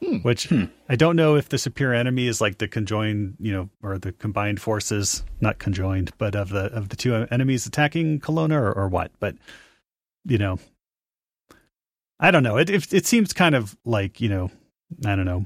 Hmm. 0.04 0.18
Which 0.18 0.48
Hmm. 0.48 0.66
I 0.88 0.96
don't 0.96 1.16
know 1.18 1.36
if 1.36 1.50
the 1.50 1.58
superior 1.58 1.94
enemy 1.96 2.28
is 2.28 2.40
like 2.40 2.58
the 2.58 2.68
conjoined, 2.70 3.36
you 3.40 3.52
know, 3.52 3.70
or 3.84 3.98
the 3.98 4.14
combined 4.14 4.62
forces, 4.62 5.24
not 5.42 5.60
conjoined, 5.60 6.12
but 6.18 6.36
of 6.36 6.50
the 6.50 6.66
of 6.74 6.90
the 6.90 6.96
two 6.96 7.14
enemies 7.32 7.66
attacking 7.66 8.20
Kelowna 8.22 8.54
or, 8.54 8.72
or 8.72 8.88
what. 8.88 9.12
But 9.20 9.36
you 10.26 10.38
know, 10.38 10.58
I 12.20 12.32
don't 12.32 12.44
know. 12.44 12.58
It, 12.58 12.70
it 12.70 12.94
it 12.94 13.06
seems 13.06 13.34
kind 13.34 13.56
of 13.56 13.76
like 13.84 14.22
you 14.22 14.30
know, 14.30 14.52
I 15.06 15.16
don't 15.18 15.26
know, 15.26 15.46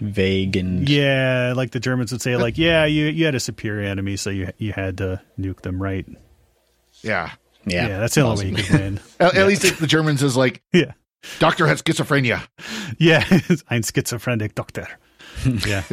Vague 0.00 0.56
and 0.56 0.88
yeah, 0.88 1.52
like 1.56 1.72
the 1.72 1.80
Germans 1.80 2.12
would 2.12 2.22
say, 2.22 2.36
like, 2.36 2.56
yeah, 2.56 2.84
you 2.86 3.06
you 3.06 3.24
had 3.26 3.34
a 3.34 3.40
superior 3.40 3.88
enemy, 3.88 4.16
so 4.16 4.30
you 4.30 4.50
you 4.56 4.72
had 4.72 4.98
to 4.98 5.20
nuke 5.38 5.62
them, 5.62 5.82
right? 5.82 6.06
Yeah, 7.02 7.32
yeah, 7.66 7.98
that's 7.98 8.14
the 8.14 8.22
only 8.22 8.46
way 8.46 8.50
you 8.50 8.56
awesome. 8.56 8.66
could 8.76 8.80
win. 8.84 9.00
at, 9.18 9.36
at 9.36 9.46
least 9.46 9.78
the 9.80 9.86
Germans 9.86 10.22
is 10.22 10.36
like 10.36 10.62
yeah, 10.72 10.92
doctor 11.38 11.66
has 11.66 11.82
schizophrenia. 11.82 12.46
yeah, 12.98 13.24
ein 13.70 13.82
schizophrenic 13.82 14.54
doctor. 14.54 14.86
Yeah, 15.66 15.82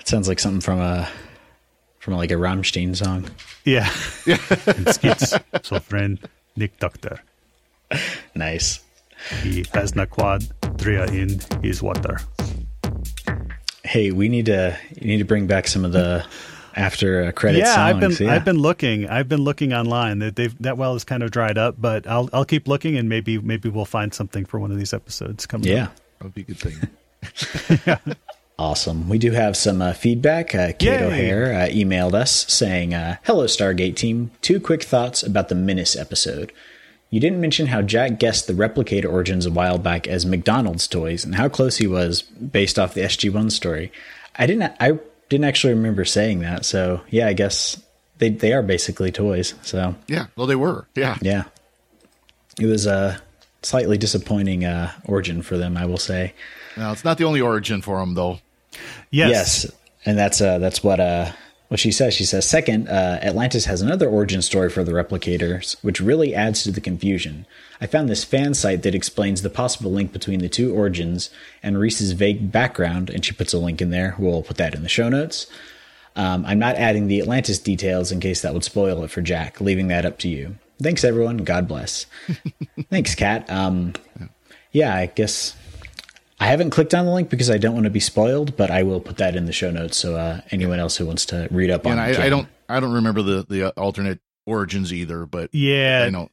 It 0.00 0.08
sounds 0.08 0.28
like 0.28 0.38
something 0.38 0.60
from 0.60 0.78
a 0.80 1.08
from 1.98 2.14
like 2.14 2.30
a 2.30 2.34
Rammstein 2.34 2.94
song. 2.96 3.28
yeah, 3.64 3.88
ein 4.26 4.86
schizophrenic 4.86 6.78
doctor. 6.78 7.20
Nice. 8.34 8.80
He 9.42 9.64
has 9.74 9.94
na 9.94 10.06
quad 10.06 10.44
tria 10.78 11.04
in 11.06 11.40
his 11.62 11.82
water. 11.82 12.20
Hey, 13.84 14.10
we 14.12 14.28
need 14.28 14.46
to 14.46 14.76
you 15.00 15.06
need 15.08 15.18
to 15.18 15.24
bring 15.24 15.46
back 15.46 15.66
some 15.68 15.84
of 15.84 15.92
the 15.92 16.24
after 16.76 17.24
uh, 17.24 17.32
credit 17.32 17.58
yeah, 17.58 17.74
songs. 17.74 17.78
I've 17.78 18.00
been 18.00 18.26
yeah. 18.26 18.34
I've 18.34 18.44
been 18.44 18.58
looking. 18.58 19.08
I've 19.08 19.28
been 19.28 19.42
looking 19.42 19.72
online. 19.72 20.18
That 20.20 20.36
they've 20.36 20.56
that 20.62 20.76
well 20.76 20.94
is 20.94 21.04
kind 21.04 21.22
of 21.22 21.30
dried 21.30 21.58
up, 21.58 21.76
but 21.78 22.06
I'll 22.06 22.28
I'll 22.32 22.44
keep 22.44 22.68
looking 22.68 22.96
and 22.96 23.08
maybe 23.08 23.38
maybe 23.38 23.68
we'll 23.68 23.84
find 23.84 24.12
something 24.12 24.44
for 24.44 24.58
one 24.58 24.70
of 24.70 24.78
these 24.78 24.92
episodes 24.92 25.46
coming. 25.46 25.68
yeah. 25.68 25.84
up. 25.84 25.96
That 26.18 26.24
would 26.24 26.34
be 26.34 26.42
a 26.42 26.44
good 26.44 26.58
thing. 26.58 27.98
Awesome. 28.60 29.08
We 29.08 29.16
do 29.16 29.30
have 29.30 29.56
some 29.56 29.80
uh, 29.80 29.94
feedback. 29.94 30.54
Uh, 30.54 30.72
Kate 30.78 31.00
Yay. 31.00 31.04
O'Hare 31.04 31.54
uh, 31.54 31.68
emailed 31.68 32.12
us 32.12 32.44
saying, 32.52 32.92
uh, 32.92 33.16
Hello, 33.22 33.46
Stargate 33.46 33.96
team. 33.96 34.32
Two 34.42 34.60
quick 34.60 34.82
thoughts 34.82 35.22
about 35.22 35.48
the 35.48 35.54
Menace 35.54 35.96
episode. 35.96 36.52
You 37.08 37.20
didn't 37.20 37.40
mention 37.40 37.68
how 37.68 37.80
Jack 37.80 38.18
guessed 38.18 38.46
the 38.46 38.52
replicator 38.52 39.10
origins 39.10 39.46
a 39.46 39.50
while 39.50 39.78
back 39.78 40.06
as 40.06 40.26
McDonald's 40.26 40.86
toys 40.86 41.24
and 41.24 41.36
how 41.36 41.48
close 41.48 41.78
he 41.78 41.86
was 41.86 42.20
based 42.20 42.78
off 42.78 42.92
the 42.92 43.00
SG1 43.00 43.50
story. 43.50 43.90
I 44.36 44.44
didn't 44.46 44.74
I 44.78 44.98
didn't 45.30 45.46
actually 45.46 45.72
remember 45.72 46.04
saying 46.04 46.40
that. 46.40 46.66
So, 46.66 47.00
yeah, 47.08 47.26
I 47.28 47.32
guess 47.32 47.82
they 48.18 48.28
they 48.28 48.52
are 48.52 48.62
basically 48.62 49.10
toys. 49.10 49.54
So, 49.62 49.94
Yeah, 50.08 50.26
well 50.36 50.46
they 50.46 50.56
were. 50.56 50.86
Yeah, 50.94 51.16
yeah. 51.22 51.44
It 52.60 52.66
was 52.66 52.84
a 52.86 53.18
slightly 53.62 53.96
disappointing 53.96 54.66
uh, 54.66 54.92
origin 55.06 55.40
for 55.40 55.56
them, 55.56 55.76
I 55.78 55.86
will 55.86 55.96
say. 55.98 56.34
now 56.76 56.92
it's 56.92 57.04
not 57.04 57.16
the 57.16 57.24
only 57.24 57.40
origin 57.40 57.80
for 57.80 57.98
them 57.98 58.14
though. 58.14 58.40
Yes. 59.10 59.30
Yes, 59.30 59.72
and 60.04 60.18
that's 60.18 60.40
uh, 60.40 60.58
that's 60.58 60.84
what 60.84 61.00
uh, 61.00 61.32
what 61.70 61.78
she 61.78 61.92
says. 61.92 62.14
She 62.14 62.24
says, 62.24 62.48
second, 62.48 62.88
uh, 62.88 63.20
Atlantis 63.22 63.66
has 63.66 63.80
another 63.80 64.08
origin 64.08 64.42
story 64.42 64.68
for 64.68 64.82
the 64.82 64.90
replicators, 64.90 65.76
which 65.84 66.00
really 66.00 66.34
adds 66.34 66.64
to 66.64 66.72
the 66.72 66.80
confusion. 66.80 67.46
I 67.80 67.86
found 67.86 68.08
this 68.08 68.24
fan 68.24 68.54
site 68.54 68.82
that 68.82 68.94
explains 68.94 69.42
the 69.42 69.50
possible 69.50 69.92
link 69.92 70.12
between 70.12 70.40
the 70.40 70.48
two 70.48 70.74
origins 70.74 71.30
and 71.62 71.78
Reese's 71.78 72.10
vague 72.10 72.50
background, 72.50 73.08
and 73.08 73.24
she 73.24 73.32
puts 73.32 73.52
a 73.52 73.58
link 73.58 73.80
in 73.80 73.90
there. 73.90 74.16
We'll 74.18 74.42
put 74.42 74.56
that 74.56 74.74
in 74.74 74.82
the 74.82 74.88
show 74.88 75.08
notes. 75.08 75.46
Um, 76.16 76.44
I'm 76.44 76.58
not 76.58 76.74
adding 76.74 77.06
the 77.06 77.20
Atlantis 77.20 77.60
details 77.60 78.10
in 78.10 78.18
case 78.18 78.42
that 78.42 78.52
would 78.52 78.64
spoil 78.64 79.04
it 79.04 79.12
for 79.12 79.22
Jack, 79.22 79.60
leaving 79.60 79.86
that 79.88 80.04
up 80.04 80.18
to 80.18 80.28
you. 80.28 80.56
Thanks, 80.82 81.04
everyone. 81.04 81.36
God 81.38 81.68
bless. 81.68 82.06
Thanks, 82.90 83.14
Kat. 83.14 83.48
Um, 83.48 83.92
yeah, 84.72 84.92
I 84.92 85.06
guess 85.06 85.54
I 86.40 86.46
haven't 86.46 86.70
clicked 86.70 86.94
on 86.94 87.04
the 87.04 87.12
link 87.12 87.28
because 87.28 87.50
I 87.50 87.58
don't 87.58 87.74
want 87.74 87.84
to 87.84 87.90
be 87.90 88.00
spoiled, 88.00 88.56
but 88.56 88.70
I 88.70 88.82
will 88.82 89.00
put 89.00 89.18
that 89.18 89.36
in 89.36 89.44
the 89.44 89.52
show 89.52 89.70
notes 89.70 89.98
so 89.98 90.16
uh, 90.16 90.40
anyone 90.50 90.78
else 90.80 90.96
who 90.96 91.04
wants 91.06 91.26
to 91.26 91.46
read 91.50 91.70
up 91.70 91.86
on 91.86 91.98
And 91.98 92.10
it. 92.12 92.18
I, 92.18 92.26
I 92.26 92.28
don't 92.30 92.48
I 92.68 92.80
don't 92.80 92.92
remember 92.94 93.20
the 93.22 93.44
the 93.48 93.68
uh, 93.68 93.72
alternate 93.76 94.20
origins 94.46 94.92
either, 94.92 95.26
but 95.26 95.50
Yeah. 95.54 96.04
I 96.06 96.10
know. 96.10 96.30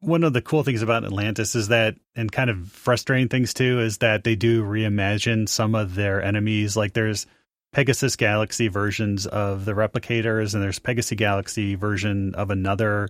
one 0.00 0.24
of 0.24 0.32
the 0.32 0.42
cool 0.42 0.64
things 0.64 0.82
about 0.82 1.04
Atlantis 1.04 1.54
is 1.54 1.68
that, 1.68 1.94
and 2.16 2.30
kind 2.32 2.50
of 2.50 2.66
frustrating 2.72 3.28
things 3.28 3.54
too, 3.54 3.80
is 3.80 3.98
that 3.98 4.24
they 4.24 4.34
do 4.34 4.64
reimagine 4.64 5.48
some 5.48 5.74
of 5.76 5.94
their 5.94 6.20
enemies. 6.22 6.76
Like 6.76 6.92
there's 6.92 7.26
Pegasus 7.72 8.16
Galaxy 8.16 8.66
versions 8.68 9.24
of 9.26 9.64
the 9.64 9.72
replicators, 9.72 10.54
and 10.54 10.62
there's 10.62 10.78
Pegasus 10.80 11.16
Galaxy 11.16 11.74
version 11.76 12.34
of 12.34 12.50
another 12.50 13.08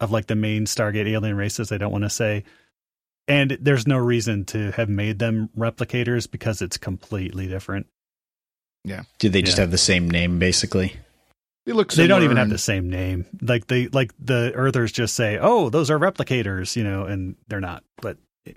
of 0.00 0.10
like 0.12 0.26
the 0.26 0.36
main 0.36 0.66
Stargate 0.66 1.08
alien 1.08 1.36
races. 1.36 1.72
I 1.72 1.78
don't 1.78 1.92
want 1.92 2.04
to 2.04 2.10
say. 2.10 2.44
And 3.28 3.58
there's 3.60 3.86
no 3.86 3.98
reason 3.98 4.44
to 4.46 4.72
have 4.72 4.88
made 4.88 5.18
them 5.18 5.50
replicators 5.56 6.28
because 6.30 6.62
it's 6.62 6.78
completely 6.78 7.46
different. 7.46 7.86
Yeah. 8.84 9.02
Do 9.18 9.28
they 9.28 9.42
just 9.42 9.58
Yeah. 9.58 9.62
have 9.64 9.70
the 9.70 9.78
same 9.78 10.10
name, 10.10 10.38
basically? 10.38 10.96
They 11.66 11.74
look 11.74 11.92
They 11.92 12.06
don't 12.06 12.20
similar 12.20 12.24
even 12.24 12.36
have 12.38 12.48
the 12.48 12.56
same 12.56 12.88
name. 12.88 13.26
Like 13.42 13.66
they 13.66 13.88
like 13.88 14.12
the 14.18 14.52
Earthers 14.54 14.90
just 14.90 15.14
say, 15.14 15.36
"Oh, 15.38 15.68
those 15.68 15.90
are 15.90 15.98
replicators," 15.98 16.74
you 16.76 16.82
know, 16.84 17.04
and 17.04 17.36
they're 17.48 17.60
not. 17.60 17.84
But 18.00 18.16
it, 18.46 18.56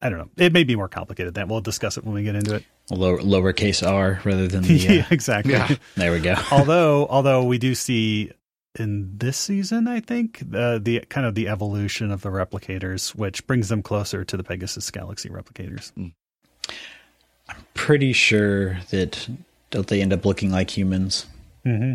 I 0.00 0.08
don't 0.08 0.18
know. 0.18 0.30
It 0.38 0.54
may 0.54 0.64
be 0.64 0.74
more 0.74 0.88
complicated 0.88 1.34
than 1.34 1.48
we'll 1.48 1.60
discuss 1.60 1.98
it 1.98 2.04
when 2.04 2.14
we 2.14 2.22
get 2.22 2.36
into 2.36 2.54
it. 2.54 2.64
Lower, 2.90 3.18
lowercase 3.18 3.86
r 3.86 4.22
rather 4.24 4.48
than 4.48 4.62
the. 4.66 4.88
Uh, 4.88 4.92
yeah, 4.92 5.06
exactly. 5.10 5.52
Yeah. 5.52 5.74
There 5.96 6.12
we 6.12 6.20
go. 6.20 6.34
although, 6.50 7.06
although 7.10 7.44
we 7.44 7.58
do 7.58 7.74
see 7.74 8.32
in 8.78 9.18
this 9.18 9.36
season, 9.36 9.88
I 9.88 10.00
think 10.00 10.42
uh, 10.54 10.78
the 10.78 11.00
kind 11.08 11.26
of 11.26 11.34
the 11.34 11.48
evolution 11.48 12.10
of 12.10 12.22
the 12.22 12.28
replicators, 12.30 13.14
which 13.14 13.46
brings 13.46 13.68
them 13.68 13.82
closer 13.82 14.24
to 14.24 14.36
the 14.36 14.44
Pegasus 14.44 14.90
Galaxy 14.90 15.28
replicators. 15.28 15.92
Mm. 15.94 16.12
I'm 17.48 17.64
pretty 17.74 18.12
sure 18.12 18.74
that 18.90 19.28
don't 19.70 19.86
they 19.88 20.00
end 20.00 20.12
up 20.12 20.24
looking 20.24 20.50
like 20.50 20.76
humans? 20.76 21.26
Mm-hmm. 21.66 21.94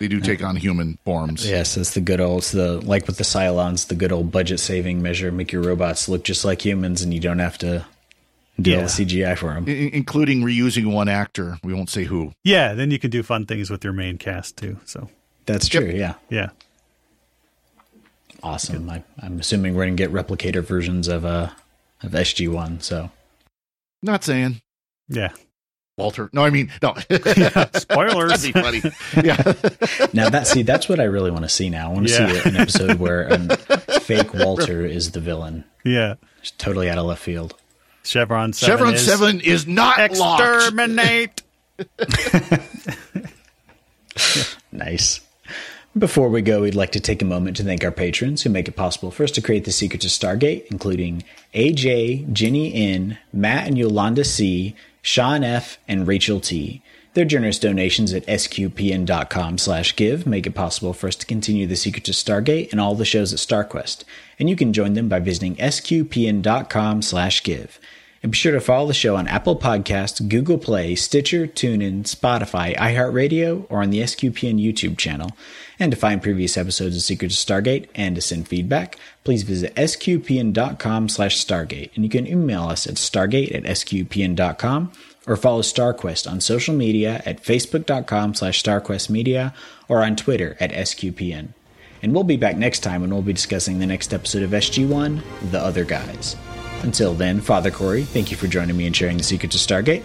They 0.00 0.08
do 0.08 0.20
take 0.20 0.42
on 0.42 0.56
human 0.56 0.98
forms. 1.04 1.48
Yes, 1.48 1.76
it's 1.76 1.94
the 1.94 2.00
good 2.00 2.20
old, 2.20 2.38
it's 2.38 2.50
the 2.52 2.80
like 2.80 3.06
with 3.06 3.16
the 3.18 3.24
Cylons, 3.24 3.86
the 3.86 3.94
good 3.94 4.10
old 4.10 4.32
budget 4.32 4.58
saving 4.58 5.02
measure. 5.02 5.30
Make 5.30 5.52
your 5.52 5.62
robots 5.62 6.08
look 6.08 6.24
just 6.24 6.44
like 6.44 6.64
humans, 6.64 7.02
and 7.02 7.14
you 7.14 7.20
don't 7.20 7.38
have 7.38 7.58
to 7.58 7.84
Do 8.60 8.72
all 8.72 8.78
Yeah. 8.78 8.82
the 8.84 8.88
CGI 8.88 9.36
for 9.38 9.52
him. 9.54 9.66
I- 9.68 9.90
including 9.92 10.40
reusing 10.42 10.92
one 10.92 11.08
actor. 11.08 11.58
We 11.62 11.72
won't 11.74 11.90
say 11.90 12.04
who. 12.04 12.32
Yeah, 12.42 12.74
then 12.74 12.90
you 12.90 12.98
can 12.98 13.10
do 13.10 13.22
fun 13.22 13.46
things 13.46 13.70
with 13.70 13.84
your 13.84 13.92
main 13.92 14.18
cast 14.18 14.56
too. 14.56 14.78
So 14.84 15.10
That's 15.48 15.68
true. 15.68 15.86
Yeah. 15.86 16.14
yeah, 16.30 16.50
Awesome. 18.42 18.88
I, 18.88 19.02
I'm 19.20 19.40
assuming 19.40 19.74
we're 19.74 19.86
going 19.86 19.96
to 19.96 20.02
get 20.02 20.12
replicator 20.12 20.62
versions 20.62 21.08
of 21.08 21.24
uh 21.24 21.50
of 22.02 22.12
SG1. 22.12 22.82
So 22.82 23.10
Not 24.02 24.22
saying 24.24 24.60
yeah. 25.08 25.30
Walter. 25.96 26.30
No, 26.32 26.44
I 26.44 26.50
mean 26.50 26.70
no. 26.80 26.94
Spoilers. 27.74 28.42
That'd 28.42 28.54
be 28.54 28.60
funny. 28.60 28.82
Yeah. 29.26 29.36
now 30.12 30.28
that 30.30 30.46
see 30.46 30.62
that's 30.62 30.88
what 30.88 31.00
I 31.00 31.04
really 31.04 31.32
want 31.32 31.42
to 31.44 31.48
see. 31.48 31.68
Now 31.70 31.90
I 31.90 31.94
want 31.94 32.06
to 32.06 32.12
Yeah. 32.12 32.32
see 32.42 32.48
an 32.50 32.56
episode 32.56 32.98
where 33.00 33.22
a 33.28 33.56
fake 34.00 34.32
Walter 34.34 34.86
is 34.86 35.10
the 35.10 35.20
villain. 35.20 35.64
Yeah. 35.84 36.14
Just 36.40 36.58
totally 36.58 36.88
out 36.88 36.98
of 36.98 37.06
left 37.06 37.22
field. 37.22 37.54
Chevron 38.04 38.52
seven. 38.52 38.76
Chevron 38.76 38.94
is 38.94 39.04
Seven 39.04 39.40
is 39.40 39.66
not 39.66 39.98
exterminate. 39.98 41.42
Nice. 44.72 45.20
Before 45.98 46.28
we 46.28 46.42
go, 46.42 46.60
we'd 46.60 46.76
like 46.76 46.92
to 46.92 47.00
take 47.00 47.22
a 47.22 47.24
moment 47.24 47.56
to 47.56 47.64
thank 47.64 47.82
our 47.82 47.90
patrons 47.90 48.42
who 48.42 48.50
make 48.50 48.68
it 48.68 48.76
possible 48.76 49.10
for 49.10 49.24
us 49.24 49.32
to 49.32 49.42
create 49.42 49.64
the 49.64 49.72
Secret 49.72 50.00
to 50.02 50.08
Stargate, 50.08 50.66
including 50.66 51.24
AJ, 51.54 52.32
Ginny 52.32 52.72
N, 52.72 53.18
Matt 53.32 53.66
and 53.66 53.76
Yolanda 53.76 54.22
C, 54.22 54.76
Sean 55.02 55.42
F, 55.42 55.78
and 55.88 56.06
Rachel 56.06 56.38
T. 56.38 56.82
Their 57.14 57.24
generous 57.24 57.58
donations 57.58 58.12
at 58.12 58.26
sqpn.com 58.26 59.58
slash 59.58 59.96
give 59.96 60.24
make 60.24 60.46
it 60.46 60.54
possible 60.54 60.92
for 60.92 61.08
us 61.08 61.16
to 61.16 61.26
continue 61.26 61.66
the 61.66 61.74
Secret 61.74 62.04
to 62.04 62.12
Stargate 62.12 62.70
and 62.70 62.80
all 62.80 62.94
the 62.94 63.04
shows 63.04 63.32
at 63.32 63.40
StarQuest. 63.40 64.04
And 64.38 64.48
you 64.48 64.54
can 64.54 64.72
join 64.72 64.92
them 64.92 65.08
by 65.08 65.18
visiting 65.18 65.56
sqpn.com 65.56 67.02
slash 67.02 67.42
give. 67.42 67.80
And 68.22 68.32
be 68.32 68.36
sure 68.36 68.52
to 68.52 68.60
follow 68.60 68.86
the 68.86 68.94
show 68.94 69.16
on 69.16 69.26
Apple 69.26 69.56
Podcasts, 69.56 70.28
Google 70.28 70.58
Play, 70.58 70.94
Stitcher, 70.94 71.46
TuneIn, 71.46 72.02
Spotify, 72.02 72.76
iHeartRadio, 72.76 73.66
or 73.68 73.82
on 73.82 73.90
the 73.90 74.00
SQPN 74.00 74.62
YouTube 74.62 74.98
channel. 74.98 75.30
And 75.80 75.92
to 75.92 75.96
find 75.96 76.22
previous 76.22 76.56
episodes 76.56 76.96
of 76.96 77.02
Secret 77.02 77.30
to 77.30 77.36
Stargate 77.36 77.88
and 77.94 78.16
to 78.16 78.20
send 78.20 78.48
feedback, 78.48 78.96
please 79.22 79.44
visit 79.44 79.74
sqpn.com 79.76 81.08
slash 81.08 81.36
stargate. 81.36 81.90
And 81.94 82.04
you 82.04 82.10
can 82.10 82.26
email 82.26 82.64
us 82.64 82.86
at 82.86 82.94
stargate 82.94 83.54
at 83.54 83.62
sqpn.com 83.62 84.92
or 85.26 85.36
follow 85.36 85.62
StarQuest 85.62 86.30
on 86.30 86.40
social 86.40 86.74
media 86.74 87.22
at 87.24 87.42
facebook.com 87.42 88.34
slash 88.34 88.62
starquestmedia 88.62 89.54
or 89.88 90.02
on 90.02 90.16
Twitter 90.16 90.56
at 90.58 90.72
sqpn. 90.72 91.48
And 92.02 92.14
we'll 92.14 92.24
be 92.24 92.36
back 92.36 92.56
next 92.56 92.80
time 92.80 93.00
when 93.00 93.10
we'll 93.10 93.22
be 93.22 93.32
discussing 93.32 93.78
the 93.78 93.86
next 93.86 94.14
episode 94.14 94.42
of 94.42 94.50
SG1, 94.50 95.20
The 95.50 95.58
Other 95.58 95.84
Guys. 95.84 96.36
Until 96.82 97.12
then, 97.12 97.40
Father 97.40 97.70
Cory, 97.70 98.04
thank 98.04 98.30
you 98.30 98.36
for 98.36 98.46
joining 98.46 98.76
me 98.76 98.86
and 98.86 98.94
sharing 98.94 99.16
the 99.16 99.24
secret 99.24 99.50
to 99.52 99.58
Stargate. 99.58 100.02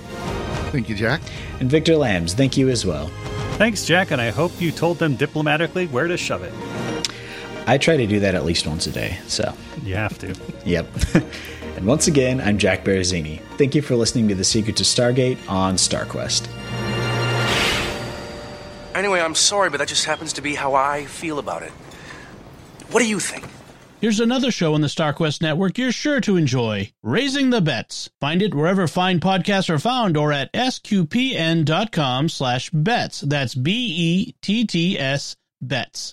Thank 0.71 0.89
you, 0.89 0.95
Jack. 0.95 1.21
And 1.59 1.69
Victor 1.69 1.95
Lams, 1.95 2.33
thank 2.33 2.57
you 2.57 2.69
as 2.69 2.83
well. 2.83 3.11
Thanks, 3.57 3.85
Jack, 3.85 4.11
and 4.11 4.19
I 4.19 4.31
hope 4.31 4.59
you 4.59 4.71
told 4.71 4.97
them 4.99 5.15
diplomatically 5.15 5.87
where 5.87 6.07
to 6.07 6.17
shove 6.17 6.43
it. 6.43 6.53
I 7.67 7.77
try 7.77 7.95
to 7.95 8.05
do 8.07 8.19
that 8.19 8.35
at 8.35 8.43
least 8.45 8.67
once 8.67 8.87
a 8.87 8.91
day, 8.91 9.19
so 9.27 9.53
You 9.83 9.95
have 9.95 10.17
to. 10.19 10.35
yep. 10.65 10.87
and 11.77 11.85
once 11.85 12.07
again, 12.07 12.41
I'm 12.41 12.57
Jack 12.57 12.83
Baruzzini. 12.83 13.39
Thank 13.57 13.73
you 13.75 13.81
for 13.81 13.95
listening 13.95 14.27
to 14.29 14.35
The 14.35 14.43
Secret 14.43 14.75
to 14.77 14.83
Stargate 14.83 15.37
on 15.49 15.75
StarQuest. 15.75 16.47
Anyway, 18.95 19.21
I'm 19.21 19.35
sorry, 19.35 19.69
but 19.69 19.77
that 19.77 19.87
just 19.87 20.05
happens 20.05 20.33
to 20.33 20.41
be 20.41 20.55
how 20.55 20.73
I 20.75 21.05
feel 21.05 21.39
about 21.39 21.61
it. 21.63 21.71
What 22.91 22.99
do 22.99 23.07
you 23.07 23.19
think? 23.19 23.45
Here's 24.03 24.19
another 24.19 24.51
show 24.51 24.73
on 24.73 24.81
the 24.81 24.87
StarQuest 24.87 25.41
network 25.41 25.77
you're 25.77 25.93
sure 25.93 26.19
to 26.19 26.35
enjoy 26.35 26.91
Raising 27.03 27.51
the 27.51 27.61
Betts. 27.61 28.09
Find 28.19 28.41
it 28.41 28.53
wherever 28.53 28.85
fine 28.85 29.21
podcasts 29.21 29.69
are 29.69 29.79
found 29.79 30.17
or 30.17 30.33
at 30.33 30.51
sqpn.com 30.51 32.27
slash 32.27 32.69
betts. 32.71 33.21
That's 33.21 33.55
B 33.55 33.71
E 33.71 34.35
T 34.41 34.67
T 34.67 34.99
S 34.99 35.37
bets. 35.61 36.11